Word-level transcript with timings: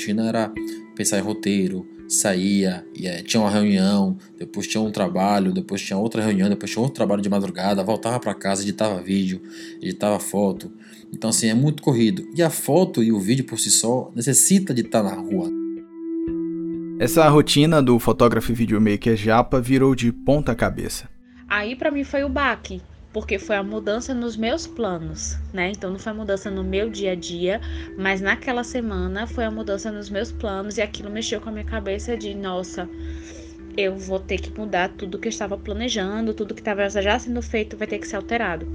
rotina 0.00 0.26
era 0.26 0.52
pensar 0.96 1.18
em 1.18 1.22
roteiro, 1.22 1.86
saía, 2.08 2.84
ia, 2.94 3.22
tinha 3.22 3.40
uma 3.40 3.50
reunião, 3.50 4.16
depois 4.38 4.66
tinha 4.66 4.80
um 4.80 4.90
trabalho, 4.90 5.52
depois 5.52 5.82
tinha 5.82 5.98
outra 5.98 6.24
reunião, 6.24 6.48
depois 6.48 6.70
tinha 6.70 6.80
outro 6.80 6.96
trabalho 6.96 7.20
de 7.20 7.28
madrugada, 7.28 7.84
voltava 7.84 8.18
para 8.18 8.34
casa, 8.34 8.62
editava 8.62 9.02
vídeo, 9.02 9.42
editava 9.80 10.18
foto. 10.18 10.72
Então 11.12 11.30
assim, 11.30 11.48
é 11.48 11.54
muito 11.54 11.82
corrido. 11.82 12.26
E 12.34 12.42
a 12.42 12.48
foto 12.48 13.02
e 13.02 13.12
o 13.12 13.20
vídeo 13.20 13.44
por 13.44 13.58
si 13.58 13.70
só 13.70 14.10
necessita 14.14 14.72
de 14.72 14.80
estar 14.80 15.02
na 15.02 15.14
rua. 15.14 15.50
Essa 16.98 17.28
rotina 17.28 17.82
do 17.82 17.98
fotógrafo 17.98 18.52
e 18.52 18.54
videomaker 18.54 19.16
Japa 19.16 19.60
virou 19.60 19.94
de 19.94 20.12
ponta 20.12 20.54
cabeça. 20.54 21.08
Aí 21.48 21.76
para 21.76 21.90
mim 21.90 22.04
foi 22.04 22.24
o 22.24 22.28
baque, 22.28 22.80
porque 23.12 23.38
foi 23.38 23.56
a 23.56 23.62
mudança 23.62 24.14
nos 24.14 24.36
meus 24.36 24.66
planos, 24.66 25.36
né? 25.52 25.70
Então 25.70 25.90
não 25.90 25.98
foi 25.98 26.12
a 26.12 26.14
mudança 26.14 26.50
no 26.50 26.62
meu 26.62 26.88
dia 26.88 27.12
a 27.12 27.14
dia, 27.14 27.60
mas 27.98 28.20
naquela 28.20 28.62
semana 28.62 29.26
foi 29.26 29.44
a 29.44 29.50
mudança 29.50 29.90
nos 29.90 30.08
meus 30.08 30.30
planos 30.30 30.78
e 30.78 30.82
aquilo 30.82 31.10
mexeu 31.10 31.40
com 31.40 31.48
a 31.48 31.52
minha 31.52 31.64
cabeça 31.64 32.16
de, 32.16 32.34
nossa, 32.34 32.88
eu 33.76 33.96
vou 33.96 34.18
ter 34.18 34.40
que 34.40 34.56
mudar 34.56 34.90
tudo 34.90 35.18
que 35.18 35.28
eu 35.28 35.30
estava 35.30 35.56
planejando, 35.56 36.34
tudo 36.34 36.54
que 36.54 36.60
estava 36.60 36.88
já 36.88 37.18
sendo 37.18 37.42
feito 37.42 37.76
vai 37.76 37.86
ter 37.86 37.98
que 37.98 38.06
ser 38.06 38.16
alterado. 38.16 38.66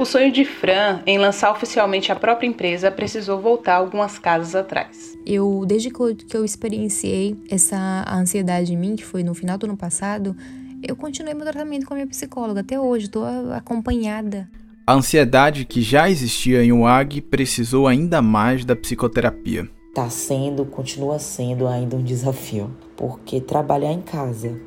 O 0.00 0.04
sonho 0.04 0.30
de 0.30 0.44
Fran 0.44 1.02
em 1.04 1.18
lançar 1.18 1.50
oficialmente 1.50 2.12
a 2.12 2.16
própria 2.16 2.46
empresa 2.46 2.88
precisou 2.88 3.40
voltar 3.40 3.74
algumas 3.74 4.16
casas 4.16 4.54
atrás. 4.54 5.18
Eu, 5.26 5.64
desde 5.66 5.90
que 5.90 6.00
eu, 6.00 6.14
que 6.14 6.36
eu 6.36 6.44
experienciei 6.44 7.36
essa 7.50 8.04
ansiedade 8.08 8.72
em 8.72 8.76
mim, 8.76 8.94
que 8.94 9.04
foi 9.04 9.24
no 9.24 9.34
final 9.34 9.58
do 9.58 9.66
ano 9.66 9.76
passado, 9.76 10.36
eu 10.82 10.96
continuei 10.96 11.34
meu 11.34 11.44
tratamento 11.44 11.86
com 11.86 11.94
a 11.94 11.96
minha 11.96 12.06
psicóloga. 12.06 12.60
Até 12.60 12.78
hoje, 12.78 13.06
estou 13.06 13.24
acompanhada. 13.52 14.48
A 14.86 14.94
ansiedade 14.94 15.64
que 15.64 15.82
já 15.82 16.08
existia 16.08 16.64
em 16.64 16.72
UAG 16.72 17.20
precisou 17.20 17.86
ainda 17.86 18.22
mais 18.22 18.64
da 18.64 18.74
psicoterapia. 18.74 19.68
Está 19.88 20.08
sendo, 20.08 20.64
continua 20.64 21.18
sendo 21.18 21.66
ainda 21.66 21.96
um 21.96 22.02
desafio, 22.02 22.70
porque 22.96 23.40
trabalhar 23.40 23.92
em 23.92 24.00
casa 24.00 24.58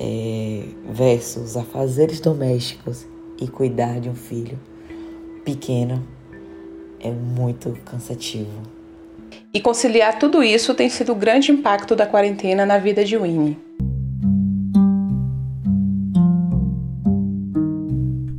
é, 0.00 0.64
versus 0.90 1.56
afazeres 1.56 2.20
domésticos 2.20 3.06
e 3.40 3.46
cuidar 3.46 4.00
de 4.00 4.08
um 4.08 4.14
filho 4.14 4.58
pequeno 5.44 6.02
é 6.98 7.10
muito 7.10 7.76
cansativo. 7.84 8.62
E 9.54 9.60
conciliar 9.60 10.18
tudo 10.18 10.42
isso 10.42 10.74
tem 10.74 10.88
sido 10.88 11.12
o 11.12 11.16
grande 11.16 11.52
impacto 11.52 11.94
da 11.94 12.06
quarentena 12.06 12.64
na 12.64 12.78
vida 12.78 13.04
de 13.04 13.18
Winnie. 13.18 13.58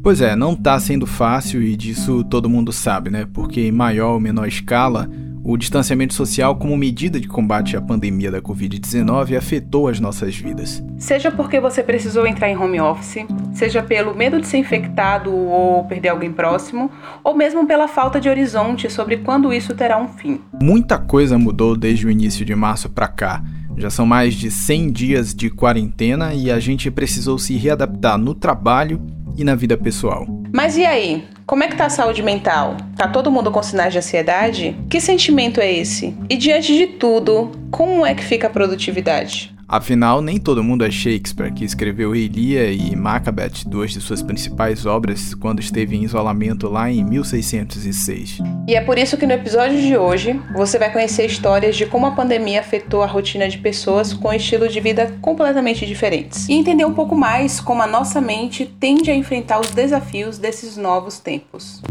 Pois 0.04 0.20
é, 0.20 0.36
não 0.36 0.54
tá 0.54 0.78
sendo 0.82 1.08
fácil 1.08 1.64
e 1.64 1.78
disso 1.78 2.26
todo 2.26 2.50
mundo 2.50 2.74
sabe, 2.74 3.10
né? 3.10 3.26
Porque 3.32 3.62
em 3.62 3.72
maior 3.72 4.16
ou 4.16 4.20
menor 4.20 4.46
escala, 4.46 5.10
o 5.42 5.56
distanciamento 5.56 6.14
social 6.14 6.58
como 6.58 6.76
medida 6.76 7.22
de 7.22 7.28
combate 7.30 7.78
à 7.78 7.82
pandemia 7.82 8.30
da 8.30 8.42
Covid-19 8.42 9.38
afetou 9.38 9.88
as 9.88 10.02
nossas 10.02 10.36
vidas. 10.36 10.84
Seja 10.98 11.32
porque 11.32 11.58
você 11.58 11.82
precisou 11.82 12.28
entrar 12.28 12.50
em 12.50 12.58
home 12.58 12.82
office, 12.82 13.26
seja 13.54 13.82
pelo 13.82 14.14
medo 14.14 14.42
de 14.42 14.46
ser 14.46 14.58
infectado 14.58 15.34
ou 15.34 15.86
perder 15.86 16.10
alguém 16.10 16.34
próximo, 16.34 16.92
ou 17.24 17.34
mesmo 17.34 17.66
pela 17.66 17.88
falta 17.88 18.20
de 18.20 18.28
horizonte 18.28 18.90
sobre 18.90 19.20
quando 19.20 19.54
isso 19.54 19.74
terá 19.74 19.98
um 19.98 20.10
fim. 20.10 20.42
Muita 20.62 20.98
coisa 20.98 21.38
mudou 21.38 21.78
desde 21.78 22.06
o 22.06 22.12
início 22.12 22.44
de 22.44 22.54
março 22.54 22.90
para 22.90 23.08
cá. 23.08 23.42
Já 23.78 23.90
são 23.90 24.06
mais 24.06 24.34
de 24.34 24.52
100 24.52 24.92
dias 24.92 25.34
de 25.34 25.50
quarentena 25.50 26.34
e 26.34 26.52
a 26.52 26.60
gente 26.60 26.92
precisou 26.92 27.40
se 27.40 27.56
readaptar 27.56 28.18
no 28.18 28.36
trabalho 28.36 29.02
e 29.38 29.44
na 29.44 29.56
vida 29.56 29.78
pessoal. 29.78 30.26
Mas 30.52 30.78
e 30.78 30.86
aí? 30.86 31.24
Como 31.46 31.64
é 31.64 31.68
que 31.68 31.76
tá 31.76 31.86
a 31.86 31.90
saúde 31.90 32.24
mental? 32.24 32.78
Tá 32.96 33.08
todo 33.08 33.32
mundo 33.32 33.52
com 33.52 33.62
sinais 33.62 33.92
de 33.92 34.00
ansiedade? 34.00 34.76
Que 34.90 35.02
sentimento 35.02 35.60
é 35.60 35.72
esse? 35.72 36.16
E 36.30 36.38
diante 36.38 36.74
de 36.76 36.88
tudo, 36.88 37.52
como 37.70 38.06
é 38.06 38.14
que 38.14 38.24
fica 38.24 38.48
a 38.48 38.50
produtividade? 38.50 39.53
Afinal, 39.68 40.22
nem 40.22 40.38
todo 40.38 40.64
mundo 40.64 40.84
é 40.84 40.92
Shakespeare, 40.92 41.54
que 41.54 41.64
escreveu 41.64 42.16
Elia 42.16 42.72
e 42.72 42.96
Macbeth, 42.96 43.66
duas 43.66 43.92
de 43.92 44.02
suas 44.02 44.22
principais 44.22 44.86
obras, 44.86 45.34
quando 45.34 45.62
esteve 45.62 45.96
em 45.96 46.04
isolamento 46.04 46.70
lá 46.70 46.92
em 46.92 47.04
1606. 47.04 48.40
E 48.68 48.76
é 48.76 48.82
por 48.82 48.98
isso 48.98 49.18
que 49.18 49.26
no 49.26 49.34
episódio 49.34 49.80
de 49.80 49.98
hoje 49.98 50.40
você 50.54 50.78
vai 50.78 50.92
conhecer 50.92 51.26
histórias 51.26 51.76
de 51.76 51.86
como 51.86 52.06
a 52.06 52.12
pandemia 52.12 52.60
afetou 52.60 53.02
a 53.02 53.08
rotina 53.08 53.48
de 53.48 53.58
pessoas 53.58 54.14
com 54.14 54.34
estilos 54.34 54.74
de 54.74 54.80
vida 54.80 55.18
completamente 55.22 55.86
diferentes. 55.86 56.48
E 56.50 56.54
entender 56.54 56.86
um 56.86 56.94
pouco 56.94 57.16
mais 57.16 57.60
como 57.60 57.82
a 57.82 57.88
nossa 57.88 58.20
mente 58.20 58.66
tende 58.66 59.10
a 59.10 59.16
enfrentar 59.16 59.60
os 59.60 59.72
desafios 59.72 60.38
desses 60.38 60.76
novos 60.76 61.20
tempos. 61.20 61.82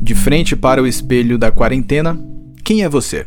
De 0.00 0.14
frente 0.14 0.56
para 0.56 0.82
o 0.82 0.86
espelho 0.86 1.36
da 1.36 1.50
quarentena, 1.50 2.18
quem 2.64 2.82
é 2.82 2.88
você? 2.88 3.26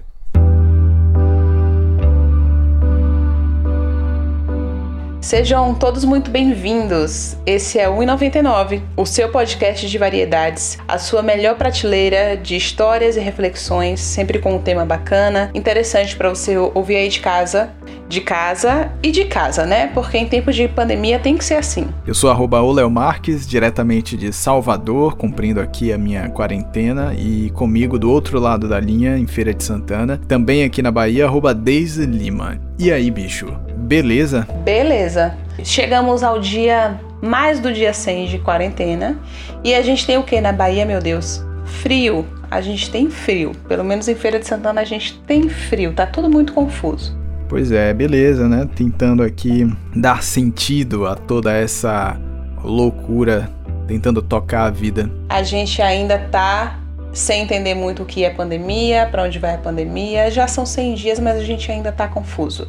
Sejam 5.22 5.76
todos 5.76 6.06
muito 6.06 6.32
bem-vindos. 6.32 7.36
Esse 7.46 7.78
é 7.78 7.90
o 7.90 7.98
1,99, 7.98 8.82
o 8.96 9.06
seu 9.06 9.30
podcast 9.30 9.88
de 9.88 9.98
variedades, 9.98 10.78
a 10.88 10.98
sua 10.98 11.22
melhor 11.22 11.56
prateleira 11.56 12.38
de 12.38 12.56
histórias 12.56 13.18
e 13.18 13.20
reflexões, 13.20 14.00
sempre 14.00 14.40
com 14.40 14.56
um 14.56 14.62
tema 14.62 14.86
bacana, 14.86 15.52
interessante 15.54 16.16
para 16.16 16.30
você 16.30 16.58
ouvir 16.58 16.96
aí 16.96 17.10
de 17.10 17.20
casa, 17.20 17.70
de 18.08 18.22
casa 18.22 18.92
e 19.04 19.12
de 19.12 19.26
casa, 19.26 19.66
né? 19.66 19.88
Porque 19.94 20.18
em 20.18 20.28
tempos 20.28 20.56
de 20.56 20.68
pandemia 20.68 21.20
tem 21.20 21.38
que 21.38 21.46
ser 21.46 21.56
assim. 21.56 21.88
Eu 22.06 22.16
sou 22.16 22.32
arroba 22.32 22.60
Marques, 22.90 23.48
diretamente 23.48 24.18
de 24.18 24.34
Salvador, 24.34 25.16
cumprindo 25.16 25.62
aqui 25.62 25.94
a 25.94 25.98
minha 25.98 26.28
quarentena 26.30 27.14
e 27.14 27.52
comigo 27.52 28.00
do 28.00 28.12
outro 28.12 28.40
lado 28.40 28.68
da 28.68 28.80
linha, 28.80 29.18
em 29.18 29.28
Feira 29.28 29.54
de 29.54 29.64
Santana, 29.64 30.20
também 30.28 30.64
aqui 30.64 30.82
na 30.82 30.92
Bahia, 30.92 31.26
arroba 31.26 31.54
Deise 31.54 32.06
Lima. 32.06 32.60
E 32.80 32.92
aí, 32.92 33.12
bicho? 33.12 33.48
Beleza? 33.78 34.48
Beleza. 34.64 35.38
Chegamos 35.64 36.24
ao 36.24 36.40
dia 36.40 37.00
mais 37.22 37.60
do 37.60 37.72
dia 37.72 37.94
100 37.94 38.28
de 38.28 38.40
quarentena 38.40 39.20
e 39.64 39.74
a 39.74 39.82
gente 39.82 40.06
tem 40.08 40.18
o 40.18 40.24
que 40.24 40.40
na 40.42 40.52
Bahia, 40.52 40.86
meu 40.86 41.00
Deus? 41.00 41.44
Frio. 41.66 42.26
A 42.50 42.62
gente 42.62 42.90
tem 42.90 43.10
frio. 43.10 43.52
Pelo 43.68 43.84
menos 43.84 44.08
em 44.08 44.16
Feira 44.16 44.40
de 44.40 44.48
Santana 44.48 44.82
a 44.82 44.86
gente 44.86 45.20
tem 45.28 45.48
frio. 45.48 45.94
Tá 45.94 46.08
tudo 46.08 46.30
muito 46.30 46.54
confuso. 46.54 47.19
Pois 47.50 47.72
é, 47.72 47.92
beleza, 47.96 48.48
né? 48.48 48.70
Tentando 48.76 49.24
aqui 49.24 49.68
dar 49.96 50.22
sentido 50.22 51.08
a 51.08 51.16
toda 51.16 51.52
essa 51.52 52.16
loucura, 52.64 53.50
tentando 53.88 54.22
tocar 54.22 54.66
a 54.66 54.70
vida. 54.70 55.10
A 55.28 55.42
gente 55.42 55.82
ainda 55.82 56.20
tá 56.20 56.80
sem 57.12 57.42
entender 57.42 57.74
muito 57.74 58.04
o 58.04 58.06
que 58.06 58.24
é 58.24 58.30
pandemia, 58.30 59.08
para 59.10 59.24
onde 59.24 59.40
vai 59.40 59.56
a 59.56 59.58
pandemia. 59.58 60.30
Já 60.30 60.48
são 60.48 60.64
100 60.64 60.94
dias, 60.94 61.20
mas 61.20 61.38
a 61.38 61.44
gente 61.44 61.72
ainda 61.72 61.92
tá 61.92 62.08
confuso. 62.08 62.68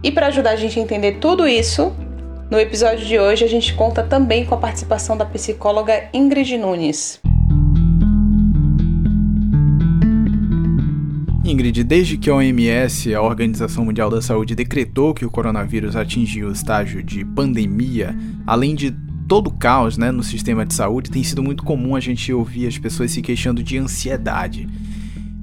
E 0.00 0.12
para 0.12 0.28
ajudar 0.28 0.50
a 0.50 0.56
gente 0.56 0.78
a 0.78 0.82
entender 0.82 1.14
tudo 1.14 1.48
isso, 1.48 1.92
no 2.48 2.60
episódio 2.60 3.04
de 3.04 3.18
hoje 3.18 3.44
a 3.44 3.48
gente 3.48 3.74
conta 3.74 4.04
também 4.04 4.44
com 4.44 4.54
a 4.54 4.58
participação 4.58 5.16
da 5.16 5.24
psicóloga 5.24 6.04
Ingrid 6.12 6.56
Nunes. 6.56 7.20
Ingrid, 11.44 11.84
desde 11.84 12.16
que 12.16 12.30
a 12.30 12.34
OMS, 12.36 13.14
a 13.14 13.20
Organização 13.20 13.84
Mundial 13.84 14.08
da 14.08 14.22
Saúde, 14.22 14.54
decretou 14.54 15.12
que 15.12 15.26
o 15.26 15.30
coronavírus 15.30 15.94
atingiu 15.94 16.48
o 16.48 16.52
estágio 16.52 17.02
de 17.02 17.22
pandemia, 17.22 18.16
além 18.46 18.74
de 18.74 18.90
todo 19.28 19.48
o 19.48 19.52
caos 19.52 19.98
né, 19.98 20.10
no 20.10 20.22
sistema 20.22 20.64
de 20.64 20.72
saúde, 20.72 21.10
tem 21.10 21.22
sido 21.22 21.42
muito 21.42 21.62
comum 21.62 21.94
a 21.94 22.00
gente 22.00 22.32
ouvir 22.32 22.66
as 22.66 22.78
pessoas 22.78 23.10
se 23.10 23.20
queixando 23.20 23.62
de 23.62 23.76
ansiedade. 23.76 24.66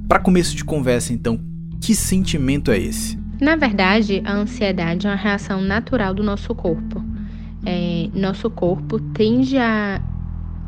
Para 0.07 0.17
começo 0.17 0.55
de 0.55 0.65
conversa, 0.65 1.13
então, 1.13 1.39
que 1.79 1.93
sentimento 1.93 2.71
é 2.71 2.79
esse? 2.79 3.15
Na 3.39 3.55
verdade, 3.55 4.23
a 4.25 4.33
ansiedade 4.33 5.05
é 5.05 5.09
uma 5.11 5.15
reação 5.15 5.61
natural 5.61 6.15
do 6.15 6.23
nosso 6.23 6.55
corpo. 6.55 7.03
É, 7.63 8.09
nosso 8.15 8.49
corpo 8.49 8.99
tende 8.99 9.55
a 9.59 10.01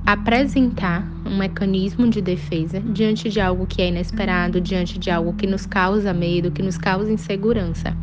apresentar 0.06 1.13
um 1.34 1.38
mecanismo 1.38 2.08
de 2.08 2.22
defesa 2.22 2.80
diante 2.80 3.28
de 3.28 3.42
algo 3.42 3.66
que 3.66 3.82
é 3.82 3.88
inesperado, 3.88 4.62
diante 4.62 5.00
de 5.00 5.10
algo 5.10 5.34
que 5.34 5.48
nos 5.48 5.66
causa 5.66 6.14
medo, 6.14 6.52
que 6.52 6.62
nos 6.62 6.78
causa 6.78 7.12
insegurança. 7.12 7.96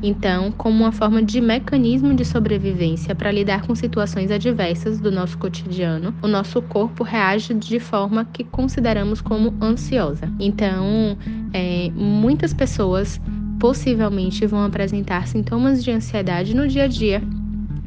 Então, 0.00 0.52
como 0.52 0.84
uma 0.84 0.92
forma 0.92 1.20
de 1.20 1.40
mecanismo 1.40 2.14
de 2.14 2.24
sobrevivência 2.24 3.16
para 3.16 3.32
lidar 3.32 3.66
com 3.66 3.74
situações 3.74 4.30
adversas 4.30 5.00
do 5.00 5.10
nosso 5.10 5.36
cotidiano, 5.38 6.14
o 6.22 6.28
nosso 6.28 6.62
corpo 6.62 7.02
reage 7.02 7.52
de 7.52 7.80
forma 7.80 8.24
que 8.24 8.44
consideramos 8.44 9.20
como 9.20 9.52
ansiosa. 9.60 10.30
Então, 10.38 11.18
é, 11.52 11.90
muitas 11.96 12.54
pessoas 12.54 13.20
possivelmente 13.58 14.46
vão 14.46 14.64
apresentar 14.64 15.26
sintomas 15.26 15.82
de 15.82 15.90
ansiedade 15.90 16.54
no 16.54 16.68
dia 16.68 16.84
a 16.84 16.86
dia 16.86 17.20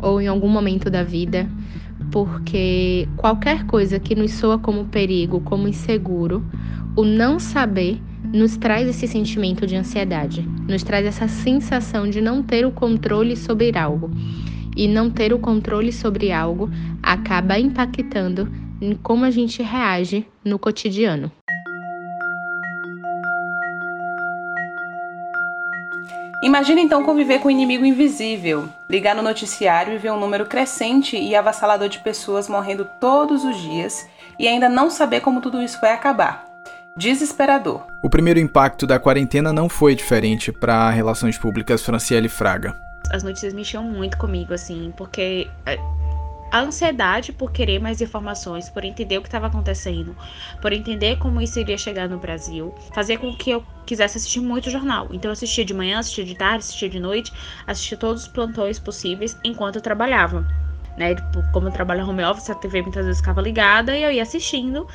ou 0.02 0.20
em 0.20 0.28
algum 0.28 0.50
momento 0.50 0.90
da 0.90 1.04
vida, 1.04 1.48
porque 2.12 3.08
qualquer 3.18 3.66
coisa 3.66 4.00
que 4.00 4.14
nos 4.14 4.32
soa 4.32 4.60
como 4.60 4.86
perigo, 4.86 5.40
como 5.42 5.68
inseguro, 5.68 6.46
o 6.96 7.04
não 7.04 7.40
saber 7.40 8.02
nos 8.34 8.58
traz 8.58 8.88
esse 8.88 9.08
sentimento 9.08 9.66
de 9.66 9.76
ansiedade, 9.76 10.42
nos 10.68 10.84
traz 10.84 11.06
essa 11.06 11.28
sensação 11.28 12.10
de 12.10 12.22
não 12.22 12.44
ter 12.44 12.66
o 12.66 12.72
controle 12.72 13.36
sobre 13.36 13.76
algo. 13.78 14.12
E 14.76 14.88
não 14.88 15.10
ter 15.10 15.34
o 15.34 15.40
controle 15.40 15.92
sobre 15.92 16.32
algo 16.32 16.70
acaba 17.04 17.60
impactando 17.60 18.50
em 18.80 18.96
como 18.96 19.26
a 19.26 19.30
gente 19.30 19.62
reage 19.62 20.26
no 20.46 20.58
cotidiano. 20.58 21.32
Imagina 26.42 26.82
então 26.82 27.04
conviver 27.04 27.38
com 27.40 27.50
um 27.50 27.52
inimigo 27.52 27.86
invisível, 27.86 28.68
ligar 28.90 29.16
no 29.16 29.22
noticiário 29.22 29.94
e 29.94 29.98
ver 30.00 30.12
um 30.12 30.20
número 30.20 30.48
crescente 30.48 31.16
e 31.16 31.36
avassalador 31.36 31.88
de 31.88 32.00
pessoas 32.00 32.50
morrendo 32.50 32.84
todos 33.00 33.46
os 33.46 33.56
dias 33.58 34.08
e 34.40 34.48
ainda 34.48 34.68
não 34.68 34.90
saber 34.90 35.22
como 35.22 35.40
tudo 35.40 35.62
isso 35.62 35.80
vai 35.80 35.94
acabar. 35.94 36.44
Desesperador. 36.98 37.86
O 38.04 38.10
primeiro 38.10 38.40
impacto 38.40 38.88
da 38.88 38.98
quarentena 38.98 39.54
não 39.54 39.70
foi 39.70 39.94
diferente 39.94 40.52
para 40.52 40.90
Relações 40.90 41.38
Públicas 41.38 41.84
Franciele 41.84 42.28
Fraga. 42.28 42.76
As 43.12 43.22
notícias 43.22 43.54
mexiam 43.54 43.84
muito 43.84 44.18
comigo, 44.18 44.52
assim, 44.52 44.92
porque 44.98 45.48
é, 45.66 45.78
a 46.52 46.60
ansiedade 46.60 47.32
por 47.32 47.52
querer 47.52 47.80
mais 47.80 48.02
informações, 48.02 48.70
por 48.70 48.84
entender 48.84 49.18
o 49.18 49.22
que 49.22 49.30
estava 49.30 49.48
acontecendo, 49.48 50.16
por 50.62 50.74
entender 50.74 51.18
como 51.18 51.42
isso 51.42 51.60
iria 51.60 51.78
chegar 51.78 52.10
no 52.10 52.18
Brasil, 52.18 52.76
fazia 52.94 53.18
com 53.18 53.34
que 53.34 53.52
eu 53.52 53.64
quisesse 53.86 54.18
assistir 54.18 54.42
muito 54.42 54.70
jornal. 54.70 55.08
Então 55.12 55.30
eu 55.30 55.34
assistia 55.34 55.64
de 55.64 55.74
manhã, 55.74 56.00
assistia 56.00 56.26
de 56.26 56.36
tarde, 56.36 56.58
assistia 56.58 56.90
de 56.90 57.00
noite, 57.00 57.32
assistia 57.66 57.98
todos 57.98 58.24
os 58.24 58.28
plantões 58.28 58.78
possíveis 58.78 59.38
enquanto 59.44 59.78
eu 59.78 59.82
trabalhava. 59.82 60.46
Né, 60.98 61.16
tipo, 61.16 61.42
como 61.54 61.70
eu 61.70 61.72
trabalho 61.72 62.08
home 62.08 62.22
office, 62.22 62.50
a 62.50 62.56
TV 62.56 62.82
muitas 62.82 63.06
vezes 63.06 63.22
ficava 63.22 63.42
ligada 63.42 63.98
e 63.98 64.04
eu 64.04 64.12
ia 64.12 64.22
assistindo. 64.22 64.86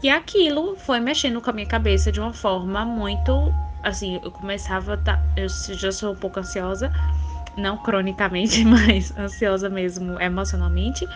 E 0.00 0.08
aquilo 0.08 0.76
foi 0.76 1.00
mexendo 1.00 1.40
com 1.40 1.50
a 1.50 1.52
minha 1.52 1.66
cabeça 1.66 2.12
de 2.12 2.20
uma 2.20 2.32
forma 2.32 2.84
muito. 2.84 3.52
Assim, 3.82 4.20
eu 4.22 4.30
começava. 4.30 4.96
Tá, 4.96 5.20
eu 5.36 5.48
já 5.48 5.90
sou 5.90 6.12
um 6.12 6.16
pouco 6.16 6.38
ansiosa 6.38 6.92
não 7.60 7.76
cronicamente, 7.76 8.64
mas 8.66 9.16
ansiosa 9.16 9.68
mesmo 9.68 10.20
emocionalmente. 10.20 11.06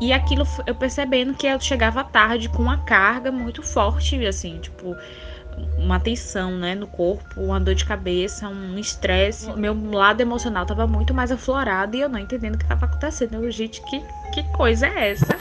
E 0.00 0.12
aquilo 0.12 0.46
eu 0.66 0.74
percebendo 0.74 1.34
que 1.34 1.46
eu 1.46 1.60
chegava 1.60 2.02
tarde 2.02 2.48
com 2.48 2.62
uma 2.62 2.78
carga 2.78 3.30
muito 3.30 3.62
forte, 3.62 4.26
assim, 4.26 4.58
tipo, 4.58 4.96
uma 5.76 6.00
tensão, 6.00 6.52
né, 6.52 6.74
no 6.74 6.86
corpo, 6.86 7.40
uma 7.40 7.60
dor 7.60 7.74
de 7.74 7.84
cabeça, 7.84 8.48
um 8.48 8.78
estresse. 8.78 9.50
Meu 9.52 9.76
lado 9.90 10.20
emocional 10.20 10.64
tava 10.64 10.86
muito 10.86 11.12
mais 11.12 11.30
aflorado 11.30 11.96
e 11.96 12.00
eu 12.00 12.08
não 12.08 12.18
entendendo 12.18 12.54
o 12.54 12.58
que 12.58 12.64
tava 12.66 12.86
acontecendo. 12.86 13.34
Eu, 13.34 13.50
gente, 13.50 13.82
que, 13.82 14.02
que 14.32 14.42
coisa 14.52 14.86
é 14.86 15.10
essa? 15.10 15.36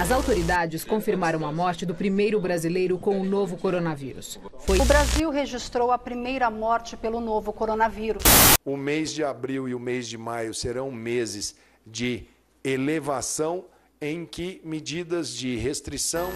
As 0.00 0.10
autoridades 0.10 0.84
confirmaram 0.84 1.46
a 1.46 1.52
morte 1.52 1.86
do 1.86 1.94
primeiro 1.94 2.40
brasileiro 2.40 2.98
com 2.98 3.20
o 3.20 3.24
novo 3.24 3.56
coronavírus. 3.56 4.40
Foi... 4.60 4.78
O 4.78 4.84
Brasil 4.84 5.30
registrou 5.30 5.92
a 5.92 5.98
primeira 5.98 6.50
morte 6.50 6.96
pelo 6.96 7.20
novo 7.20 7.52
coronavírus. 7.52 8.22
O 8.64 8.76
mês 8.76 9.12
de 9.12 9.22
abril 9.22 9.68
e 9.68 9.74
o 9.74 9.78
mês 9.78 10.08
de 10.08 10.18
maio 10.18 10.54
serão 10.54 10.90
meses 10.90 11.54
de 11.86 12.24
elevação 12.64 13.64
em 14.00 14.26
que 14.26 14.60
medidas 14.64 15.32
de 15.34 15.56
restrição. 15.56 16.30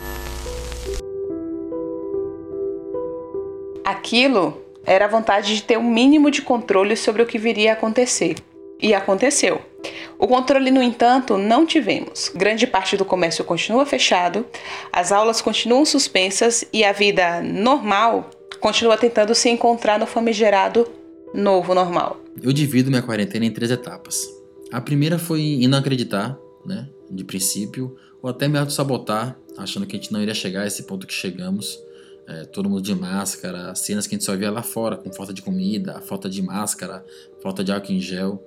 Aquilo 3.85 4.63
era 4.85 5.07
a 5.07 5.09
vontade 5.09 5.57
de 5.57 5.63
ter 5.63 5.77
um 5.77 5.91
mínimo 5.91 6.31
de 6.31 6.43
controle 6.43 6.97
sobre 6.97 7.23
o 7.23 7.27
que 7.27 7.39
viria 7.39 7.71
a 7.71 7.75
acontecer. 7.75 8.37
E 8.81 8.95
aconteceu. 8.95 9.61
O 10.19 10.27
controle, 10.27 10.71
no 10.71 10.83
entanto, 10.83 11.37
não 11.39 11.67
tivemos. 11.67 12.31
Grande 12.35 12.67
parte 12.67 12.97
do 12.97 13.05
comércio 13.05 13.45
continua 13.45 13.87
fechado, 13.87 14.47
as 14.93 15.13
aulas 15.13 15.41
continuam 15.41 15.85
suspensas 15.85 16.65
e 16.73 16.85
a 16.85 16.93
vida 16.93 17.41
normal 17.43 18.31
continua 18.61 18.97
tentando 18.97 19.35
se 19.35 19.49
encontrar 19.49 19.99
no 19.99 20.07
famigerado 20.07 20.89
novo 21.33 21.75
normal. 21.75 22.19
Eu 22.43 22.53
divido 22.53 22.91
minha 22.91 23.03
quarentena 23.03 23.45
em 23.45 23.51
três 23.51 23.71
etapas. 23.71 24.27
A 24.73 24.81
primeira 24.81 25.19
foi 25.19 25.41
em 25.41 25.69
não 25.69 25.79
acreditar, 25.79 26.37
né, 26.65 26.89
de 27.11 27.25
princípio, 27.25 27.97
ou 28.23 28.31
até 28.31 28.49
me 28.49 28.59
auto-sabotar, 28.59 29.39
achando 29.57 29.87
que 29.87 29.97
a 29.97 29.99
gente 29.99 30.13
não 30.13 30.21
iria 30.21 30.35
chegar 30.35 30.63
a 30.63 30.67
esse 30.67 30.83
ponto 30.85 31.07
que 31.07 31.15
chegamos. 31.15 31.79
É, 32.29 32.45
todo 32.45 32.69
mundo 32.69 32.83
de 32.83 32.95
máscara, 32.95 33.75
cenas 33.77 34.07
que 34.07 34.15
a 34.15 34.19
gente 34.19 34.25
só 34.25 34.37
via 34.37 34.51
lá 34.51 34.63
fora, 34.63 34.97
com 34.97 35.13
falta 35.13 35.33
de 35.33 35.43
comida, 35.43 36.01
falta 36.01 36.29
de 36.29 36.43
máscara, 36.43 37.05
falta 37.41 37.63
de 37.63 37.71
álcool 37.71 37.93
em 37.93 38.01
gel, 38.01 38.45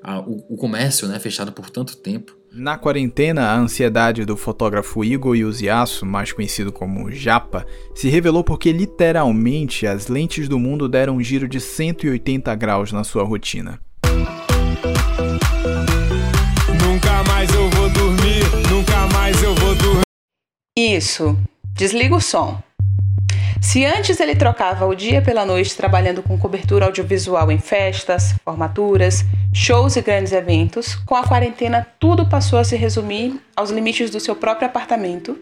a, 0.00 0.20
o, 0.20 0.44
o, 0.48 0.56
comércio 0.56 1.08
né, 1.08 1.18
fechado 1.18 1.50
por 1.50 1.68
tanto 1.68 1.96
tempo. 1.96 2.36
Na 2.52 2.78
quarentena, 2.78 3.48
a 3.48 3.58
ansiedade 3.58 4.24
do 4.24 4.36
fotógrafo 4.36 5.04
Igor 5.04 5.34
Yuziaço, 5.34 6.06
mais 6.06 6.32
conhecido 6.32 6.72
como 6.72 7.10
Japa, 7.10 7.66
se 7.94 8.08
revelou 8.08 8.44
porque 8.44 8.72
literalmente 8.72 9.86
as 9.86 10.06
lentes 10.06 10.48
do 10.48 10.58
mundo 10.58 10.88
deram 10.88 11.16
um 11.16 11.22
giro 11.22 11.48
de 11.48 11.60
180 11.60 12.54
graus 12.54 12.92
na 12.92 13.02
sua 13.02 13.24
rotina. 13.24 13.80
Nunca 16.80 17.24
mais 17.24 17.52
eu 17.52 17.68
vou 17.70 17.90
dormir, 17.90 18.44
nunca 18.70 19.06
mais 19.08 19.42
eu 19.42 19.54
vou 19.56 19.74
dormir. 19.74 20.02
Isso. 20.78 21.36
Desliga 21.74 22.14
o 22.14 22.20
som. 22.20 22.62
Se 23.60 23.84
antes 23.84 24.20
ele 24.20 24.36
trocava 24.36 24.86
o 24.86 24.94
dia 24.94 25.22
pela 25.22 25.46
noite 25.46 25.76
trabalhando 25.76 26.22
com 26.22 26.38
cobertura 26.38 26.86
audiovisual 26.86 27.50
em 27.50 27.58
festas, 27.58 28.34
formaturas, 28.44 29.24
shows 29.52 29.96
e 29.96 30.02
grandes 30.02 30.32
eventos, 30.32 30.94
com 30.94 31.14
a 31.14 31.24
quarentena 31.24 31.86
tudo 31.98 32.28
passou 32.28 32.58
a 32.58 32.64
se 32.64 32.76
resumir 32.76 33.40
aos 33.56 33.70
limites 33.70 34.10
do 34.10 34.20
seu 34.20 34.36
próprio 34.36 34.68
apartamento, 34.68 35.38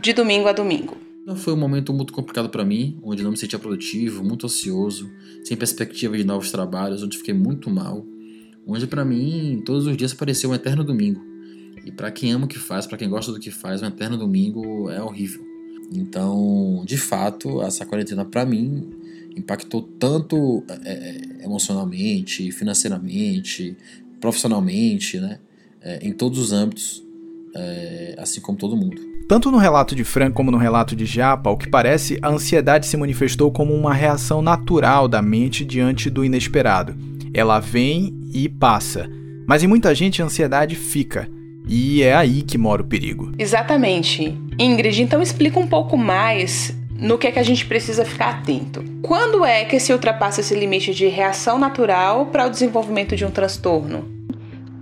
de 0.00 0.12
domingo 0.12 0.48
a 0.48 0.52
domingo. 0.52 0.96
Foi 1.36 1.54
um 1.54 1.56
momento 1.56 1.92
muito 1.92 2.12
complicado 2.12 2.50
para 2.50 2.64
mim, 2.64 2.98
onde 3.02 3.22
não 3.22 3.30
me 3.30 3.36
sentia 3.36 3.58
produtivo, 3.58 4.22
muito 4.22 4.46
ansioso, 4.46 5.10
sem 5.42 5.56
perspectiva 5.56 6.16
de 6.16 6.24
novos 6.24 6.50
trabalhos, 6.50 7.02
onde 7.02 7.16
fiquei 7.16 7.34
muito 7.34 7.70
mal, 7.70 8.04
onde 8.66 8.86
para 8.86 9.04
mim 9.04 9.62
todos 9.64 9.86
os 9.86 9.96
dias 9.96 10.12
parecia 10.12 10.48
um 10.48 10.54
eterno 10.54 10.84
domingo. 10.84 11.20
E 11.84 11.90
para 11.90 12.10
quem 12.10 12.32
ama 12.32 12.44
o 12.44 12.48
que 12.48 12.58
faz, 12.58 12.86
para 12.86 12.98
quem 12.98 13.08
gosta 13.08 13.32
do 13.32 13.40
que 13.40 13.50
faz, 13.50 13.82
um 13.82 13.86
eterno 13.86 14.16
domingo 14.16 14.90
é 14.90 15.02
horrível. 15.02 15.53
Então, 15.94 16.82
de 16.84 16.98
fato, 16.98 17.62
essa 17.62 17.86
quarentena 17.86 18.24
para 18.24 18.44
mim 18.44 18.90
impactou 19.36 19.82
tanto 19.82 20.64
é, 20.84 20.92
é, 20.92 21.44
emocionalmente, 21.44 22.50
financeiramente, 22.50 23.76
profissionalmente, 24.20 25.20
né? 25.20 25.38
É, 25.80 25.98
em 26.06 26.12
todos 26.12 26.38
os 26.38 26.52
âmbitos, 26.52 27.04
é, 27.54 28.14
assim 28.18 28.40
como 28.40 28.56
todo 28.56 28.76
mundo. 28.76 29.00
Tanto 29.28 29.50
no 29.50 29.58
relato 29.58 29.94
de 29.94 30.02
Fran 30.02 30.30
como 30.30 30.50
no 30.50 30.58
relato 30.58 30.96
de 30.96 31.06
Japa, 31.06 31.48
ao 31.48 31.56
que 31.56 31.68
parece, 31.68 32.18
a 32.20 32.28
ansiedade 32.28 32.86
se 32.86 32.96
manifestou 32.96 33.50
como 33.52 33.72
uma 33.72 33.94
reação 33.94 34.42
natural 34.42 35.06
da 35.08 35.22
mente 35.22 35.64
diante 35.64 36.10
do 36.10 36.24
inesperado. 36.24 36.96
Ela 37.32 37.60
vem 37.60 38.14
e 38.32 38.48
passa. 38.48 39.08
Mas 39.46 39.62
em 39.62 39.66
muita 39.66 39.94
gente 39.94 40.20
a 40.20 40.24
ansiedade 40.24 40.74
fica. 40.74 41.28
E 41.66 42.02
é 42.02 42.14
aí 42.14 42.42
que 42.42 42.58
mora 42.58 42.82
o 42.82 42.84
perigo. 42.84 43.32
Exatamente. 43.38 44.38
Ingrid, 44.58 45.02
então 45.02 45.22
explica 45.22 45.58
um 45.58 45.66
pouco 45.66 45.96
mais 45.96 46.76
no 46.98 47.18
que 47.18 47.26
é 47.26 47.32
que 47.32 47.38
a 47.38 47.42
gente 47.42 47.66
precisa 47.66 48.04
ficar 48.04 48.30
atento. 48.30 48.84
Quando 49.02 49.44
é 49.44 49.64
que 49.64 49.80
se 49.80 49.92
ultrapassa 49.92 50.40
esse 50.40 50.54
limite 50.54 50.94
de 50.94 51.06
reação 51.06 51.58
natural 51.58 52.26
para 52.26 52.46
o 52.46 52.50
desenvolvimento 52.50 53.16
de 53.16 53.24
um 53.24 53.30
transtorno? 53.30 54.04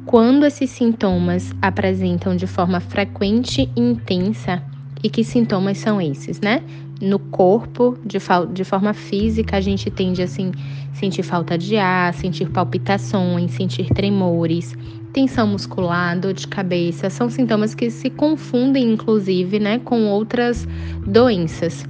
Quando 0.04 0.44
esses 0.44 0.70
sintomas 0.70 1.52
apresentam 1.62 2.36
de 2.36 2.46
forma 2.46 2.80
frequente 2.80 3.70
e 3.74 3.80
intensa, 3.80 4.62
e 5.02 5.10
que 5.10 5.24
sintomas 5.24 5.78
são 5.78 6.00
esses, 6.00 6.40
né? 6.40 6.62
No 7.00 7.18
corpo, 7.18 7.98
de, 8.04 8.18
de 8.52 8.64
forma 8.64 8.94
física, 8.94 9.56
a 9.56 9.60
gente 9.60 9.90
tende 9.90 10.22
assim, 10.22 10.52
sentir 10.92 11.22
falta 11.22 11.56
de 11.56 11.76
ar, 11.76 12.12
sentir 12.14 12.48
palpitações, 12.50 13.52
sentir 13.52 13.88
tremores, 13.88 14.76
tensão 15.12 15.46
muscular, 15.46 16.18
dor 16.18 16.32
de 16.32 16.46
cabeça, 16.46 17.10
são 17.10 17.28
sintomas 17.28 17.74
que 17.74 17.90
se 17.90 18.10
confundem, 18.10 18.92
inclusive, 18.92 19.58
né, 19.58 19.78
com 19.78 20.06
outras 20.06 20.66
doenças. 21.06 21.86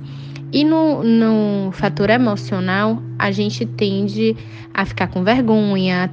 E 0.53 0.65
no, 0.65 1.03
no 1.03 1.73
fator 1.73 2.11
emocional, 2.11 3.03
a 3.19 3.31
gente 3.31 3.65
tende 3.65 4.37
a 4.75 4.85
ficar 4.85 5.09
com 5.09 5.25
vergonha, 5.25 6.11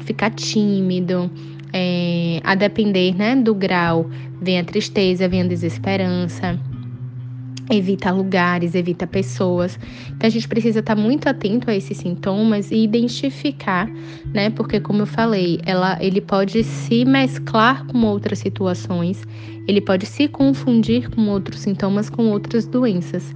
ficar 0.00 0.30
tímido, 0.30 1.30
é, 1.72 2.40
a 2.44 2.54
depender 2.54 3.14
né, 3.14 3.36
do 3.36 3.54
grau, 3.54 4.08
vem 4.40 4.58
a 4.58 4.64
tristeza, 4.64 5.28
vem 5.28 5.42
a 5.42 5.46
desesperança 5.46 6.58
evita 7.70 8.10
lugares, 8.10 8.74
evita 8.74 9.06
pessoas. 9.06 9.78
Então 10.08 10.26
a 10.26 10.30
gente 10.30 10.46
precisa 10.48 10.80
estar 10.80 10.94
muito 10.94 11.28
atento 11.28 11.70
a 11.70 11.74
esses 11.74 11.96
sintomas 11.96 12.70
e 12.70 12.76
identificar, 12.84 13.88
né? 14.32 14.50
Porque 14.50 14.80
como 14.80 15.02
eu 15.02 15.06
falei, 15.06 15.60
ela, 15.64 15.96
ele 16.00 16.20
pode 16.20 16.62
se 16.62 17.04
mesclar 17.04 17.86
com 17.86 18.04
outras 18.04 18.38
situações, 18.38 19.22
ele 19.66 19.80
pode 19.80 20.06
se 20.06 20.28
confundir 20.28 21.08
com 21.10 21.28
outros 21.28 21.60
sintomas, 21.60 22.10
com 22.10 22.30
outras 22.30 22.66
doenças. 22.66 23.34